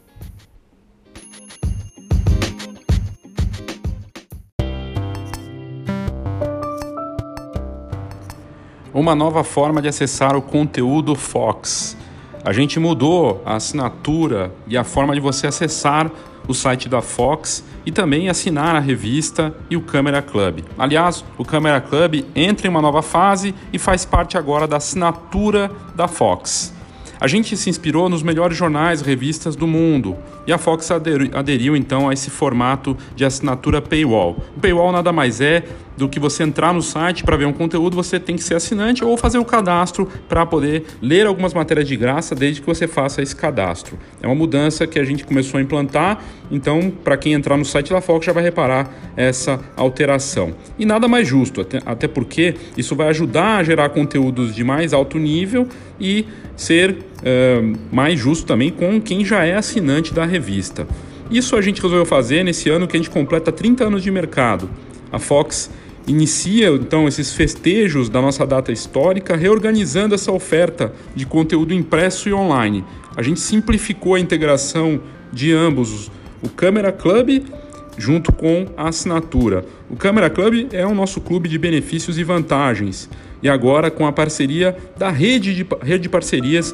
Uma 8.93 9.15
nova 9.15 9.41
forma 9.41 9.81
de 9.81 9.87
acessar 9.87 10.35
o 10.35 10.41
conteúdo 10.41 11.15
Fox. 11.15 11.95
A 12.43 12.51
gente 12.51 12.77
mudou 12.77 13.41
a 13.45 13.55
assinatura 13.55 14.53
e 14.67 14.75
a 14.75 14.83
forma 14.83 15.13
de 15.13 15.21
você 15.21 15.47
acessar 15.47 16.11
o 16.45 16.53
site 16.53 16.89
da 16.89 17.01
Fox 17.01 17.63
e 17.85 17.91
também 17.91 18.27
assinar 18.27 18.75
a 18.75 18.79
revista 18.79 19.55
e 19.69 19.77
o 19.77 19.81
Câmera 19.81 20.21
Club. 20.21 20.65
Aliás, 20.77 21.23
o 21.37 21.45
Câmera 21.45 21.79
Club 21.79 22.25
entra 22.35 22.67
em 22.67 22.69
uma 22.69 22.81
nova 22.81 23.01
fase 23.01 23.55
e 23.71 23.79
faz 23.79 24.03
parte 24.03 24.37
agora 24.37 24.67
da 24.67 24.75
assinatura 24.75 25.71
da 25.95 26.09
Fox. 26.09 26.73
A 27.21 27.27
gente 27.27 27.55
se 27.55 27.69
inspirou 27.69 28.09
nos 28.09 28.23
melhores 28.23 28.57
jornais 28.57 28.99
e 28.99 29.05
revistas 29.05 29.55
do 29.55 29.67
mundo 29.67 30.17
e 30.47 30.51
a 30.51 30.57
Fox 30.57 30.89
aderiu 30.91 31.75
então 31.75 32.09
a 32.09 32.13
esse 32.13 32.31
formato 32.31 32.97
de 33.15 33.23
assinatura 33.23 33.79
paywall. 33.79 34.37
O 34.57 34.59
paywall 34.59 34.91
nada 34.91 35.13
mais 35.13 35.39
é 35.39 35.63
do 35.97 36.07
que 36.07 36.19
você 36.19 36.43
entrar 36.43 36.73
no 36.73 36.81
site 36.81 37.23
para 37.23 37.35
ver 37.37 37.45
um 37.45 37.53
conteúdo, 37.53 37.95
você 37.95 38.19
tem 38.19 38.35
que 38.35 38.43
ser 38.43 38.55
assinante 38.55 39.03
ou 39.03 39.17
fazer 39.17 39.37
o 39.37 39.45
cadastro 39.45 40.07
para 40.27 40.45
poder 40.45 40.85
ler 41.01 41.25
algumas 41.25 41.53
matérias 41.53 41.87
de 41.87 41.95
graça 41.95 42.33
desde 42.33 42.61
que 42.61 42.67
você 42.67 42.87
faça 42.87 43.21
esse 43.21 43.35
cadastro. 43.35 43.97
É 44.21 44.27
uma 44.27 44.35
mudança 44.35 44.87
que 44.87 44.99
a 44.99 45.03
gente 45.03 45.25
começou 45.25 45.57
a 45.57 45.61
implantar, 45.61 46.23
então 46.49 46.91
para 47.03 47.17
quem 47.17 47.33
entrar 47.33 47.57
no 47.57 47.65
site 47.65 47.91
da 47.91 48.01
Fox 48.01 48.25
já 48.25 48.33
vai 48.33 48.43
reparar 48.43 48.89
essa 49.15 49.59
alteração. 49.75 50.53
E 50.77 50.85
nada 50.85 51.07
mais 51.07 51.27
justo, 51.27 51.61
até, 51.61 51.79
até 51.85 52.07
porque 52.07 52.55
isso 52.77 52.95
vai 52.95 53.09
ajudar 53.09 53.57
a 53.57 53.63
gerar 53.63 53.89
conteúdos 53.89 54.55
de 54.55 54.63
mais 54.63 54.93
alto 54.93 55.17
nível 55.17 55.67
e 55.99 56.25
ser 56.55 56.91
uh, 56.91 57.79
mais 57.91 58.19
justo 58.19 58.45
também 58.45 58.71
com 58.71 58.99
quem 59.01 59.23
já 59.25 59.43
é 59.45 59.55
assinante 59.55 60.13
da 60.13 60.25
revista. 60.25 60.87
Isso 61.29 61.55
a 61.55 61.61
gente 61.61 61.81
resolveu 61.81 62.05
fazer 62.05 62.43
nesse 62.43 62.69
ano 62.69 62.87
que 62.87 62.97
a 62.97 62.99
gente 62.99 63.09
completa 63.09 63.51
30 63.51 63.85
anos 63.85 64.03
de 64.03 64.11
mercado. 64.11 64.69
A 65.11 65.19
Fox 65.19 65.69
inicia 66.07 66.69
então 66.69 67.07
esses 67.07 67.33
festejos 67.33 68.09
da 68.09 68.21
nossa 68.21 68.45
data 68.45 68.71
histórica, 68.71 69.35
reorganizando 69.35 70.15
essa 70.15 70.31
oferta 70.31 70.93
de 71.15 71.25
conteúdo 71.25 71.73
impresso 71.73 72.29
e 72.29 72.33
online. 72.33 72.83
A 73.15 73.21
gente 73.21 73.39
simplificou 73.39 74.15
a 74.15 74.19
integração 74.19 75.01
de 75.31 75.51
ambos, 75.53 76.11
o 76.41 76.49
Câmera 76.49 76.91
Club 76.91 77.43
junto 77.97 78.31
com 78.31 78.67
a 78.77 78.87
assinatura. 78.89 79.65
O 79.89 79.95
Câmera 79.95 80.29
Club 80.29 80.69
é 80.71 80.85
o 80.85 80.95
nosso 80.95 81.21
clube 81.21 81.49
de 81.49 81.57
benefícios 81.57 82.17
e 82.17 82.23
vantagens. 82.23 83.09
E 83.43 83.49
agora 83.49 83.91
com 83.91 84.05
a 84.05 84.11
parceria 84.11 84.77
da 84.97 85.09
rede 85.09 85.53
de, 85.53 85.67
rede 85.81 86.03
de 86.03 86.09
parcerias 86.09 86.73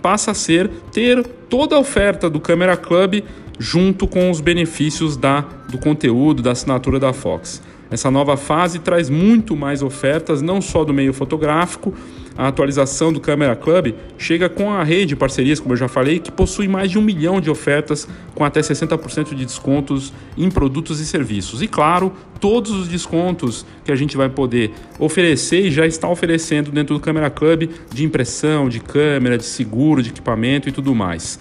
passa 0.00 0.32
a 0.32 0.34
ser 0.34 0.68
ter 0.92 1.24
toda 1.48 1.76
a 1.76 1.78
oferta 1.78 2.28
do 2.28 2.40
Camera 2.40 2.76
Club 2.76 3.22
junto 3.58 4.06
com 4.06 4.30
os 4.30 4.40
benefícios 4.40 5.16
da, 5.16 5.42
do 5.68 5.78
conteúdo, 5.78 6.42
da 6.42 6.52
assinatura 6.52 6.98
da 6.98 7.12
Fox. 7.12 7.62
Essa 7.90 8.10
nova 8.10 8.36
fase 8.36 8.78
traz 8.78 9.10
muito 9.10 9.56
mais 9.56 9.82
ofertas, 9.82 10.40
não 10.40 10.60
só 10.60 10.84
do 10.84 10.94
meio 10.94 11.12
fotográfico, 11.12 11.92
a 12.38 12.48
atualização 12.48 13.12
do 13.12 13.20
Camera 13.20 13.54
Club 13.54 13.92
chega 14.16 14.48
com 14.48 14.72
a 14.72 14.82
rede 14.82 15.08
de 15.08 15.16
parcerias, 15.16 15.60
como 15.60 15.74
eu 15.74 15.76
já 15.76 15.88
falei, 15.88 16.18
que 16.20 16.30
possui 16.30 16.68
mais 16.68 16.90
de 16.90 16.98
um 16.98 17.02
milhão 17.02 17.40
de 17.40 17.50
ofertas 17.50 18.08
com 18.34 18.44
até 18.44 18.60
60% 18.60 19.34
de 19.34 19.44
descontos 19.44 20.12
em 20.38 20.48
produtos 20.48 21.00
e 21.00 21.04
serviços. 21.04 21.60
E 21.60 21.68
claro, 21.68 22.12
todos 22.38 22.70
os 22.70 22.88
descontos 22.88 23.66
que 23.84 23.92
a 23.92 23.96
gente 23.96 24.16
vai 24.16 24.28
poder 24.28 24.72
oferecer 24.98 25.66
e 25.66 25.70
já 25.70 25.86
está 25.86 26.08
oferecendo 26.08 26.70
dentro 26.70 26.94
do 26.94 27.00
Camera 27.00 27.28
Club 27.28 27.68
de 27.92 28.04
impressão, 28.04 28.68
de 28.68 28.80
câmera, 28.80 29.36
de 29.36 29.44
seguro, 29.44 30.02
de 30.02 30.10
equipamento 30.10 30.68
e 30.68 30.72
tudo 30.72 30.94
mais. 30.94 31.38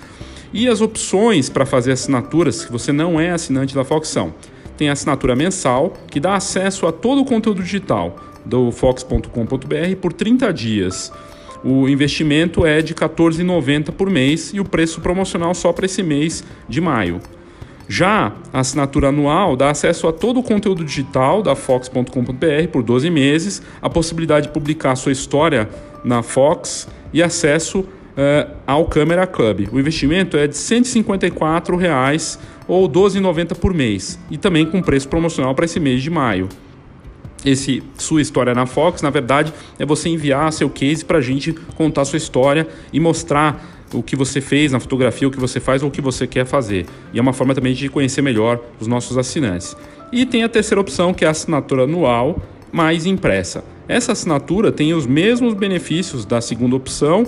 E 0.51 0.67
as 0.67 0.81
opções 0.81 1.47
para 1.47 1.65
fazer 1.65 1.91
assinaturas, 1.91 2.55
se 2.55 2.71
você 2.71 2.91
não 2.91 3.19
é 3.19 3.29
assinante 3.29 3.75
da 3.75 3.85
Fox, 3.85 4.07
são 4.07 4.33
tem 4.79 4.87
a 4.87 4.93
assinatura 4.93 5.35
mensal, 5.35 5.91
que 6.09 6.21
dá 6.21 6.35
acesso 6.35 6.87
a 6.87 6.91
todo 6.93 7.21
o 7.21 7.25
conteúdo 7.25 7.61
digital 7.61 8.15
do 8.45 8.71
fox.com.br 8.71 9.27
por 10.01 10.13
30 10.13 10.53
dias. 10.53 11.11
O 11.61 11.89
investimento 11.89 12.65
é 12.65 12.81
de 12.81 12.93
R$ 12.93 12.99
14,90 12.99 13.91
por 13.91 14.09
mês 14.09 14.51
e 14.53 14.59
o 14.61 14.63
preço 14.63 15.01
promocional 15.01 15.53
só 15.53 15.73
para 15.73 15.85
esse 15.85 16.01
mês 16.01 16.45
de 16.69 16.79
maio. 16.79 17.19
Já 17.89 18.31
a 18.53 18.61
assinatura 18.61 19.09
anual 19.09 19.57
dá 19.57 19.69
acesso 19.69 20.07
a 20.07 20.13
todo 20.13 20.39
o 20.39 20.43
conteúdo 20.43 20.85
digital 20.85 21.43
da 21.43 21.57
Fox.com.br 21.57 22.67
por 22.71 22.81
12 22.81 23.09
meses, 23.09 23.61
a 23.81 23.89
possibilidade 23.89 24.47
de 24.47 24.53
publicar 24.53 24.95
sua 24.95 25.11
história 25.11 25.67
na 26.05 26.23
Fox 26.23 26.87
e 27.11 27.21
acesso 27.21 27.85
uh, 28.19 28.51
ao 28.67 28.85
Camera 28.85 29.25
Club. 29.25 29.69
O 29.71 29.79
investimento 29.79 30.35
é 30.35 30.45
de 30.45 30.57
154 30.57 31.77
reais 31.77 32.37
ou 32.67 32.85
R$ 32.85 32.93
12,90 32.93 33.55
por 33.55 33.73
mês 33.73 34.19
e 34.29 34.37
também 34.37 34.65
com 34.65 34.81
preço 34.81 35.07
promocional 35.07 35.55
para 35.55 35.65
esse 35.65 35.79
mês 35.79 36.03
de 36.03 36.09
maio. 36.09 36.49
esse 37.45 37.81
sua 37.97 38.21
história 38.21 38.53
na 38.53 38.65
Fox, 38.65 39.01
na 39.01 39.09
verdade, 39.09 39.53
é 39.79 39.85
você 39.85 40.09
enviar 40.09 40.51
seu 40.51 40.69
case 40.69 41.05
para 41.05 41.19
a 41.19 41.21
gente 41.21 41.53
contar 41.75 42.03
sua 42.03 42.17
história 42.17 42.67
e 42.91 42.99
mostrar 42.99 43.77
o 43.93 44.03
que 44.03 44.15
você 44.15 44.39
fez 44.39 44.71
na 44.71 44.79
fotografia, 44.79 45.27
o 45.27 45.31
que 45.31 45.39
você 45.39 45.59
faz 45.59 45.81
ou 45.81 45.89
o 45.89 45.91
que 45.91 46.01
você 46.01 46.27
quer 46.27 46.45
fazer. 46.45 46.85
E 47.11 47.17
é 47.17 47.21
uma 47.21 47.33
forma 47.33 47.55
também 47.55 47.73
de 47.73 47.89
conhecer 47.89 48.21
melhor 48.21 48.59
os 48.79 48.85
nossos 48.85 49.17
assinantes. 49.17 49.75
E 50.11 50.25
tem 50.25 50.43
a 50.43 50.49
terceira 50.49 50.79
opção, 50.79 51.11
que 51.11 51.23
é 51.23 51.27
a 51.27 51.31
assinatura 51.31 51.83
anual 51.83 52.39
mais 52.71 53.07
impressa. 53.07 53.63
Essa 53.87 54.11
assinatura 54.11 54.71
tem 54.71 54.93
os 54.93 55.07
mesmos 55.07 55.55
benefícios 55.55 56.23
da 56.23 56.39
segunda 56.39 56.75
opção, 56.75 57.27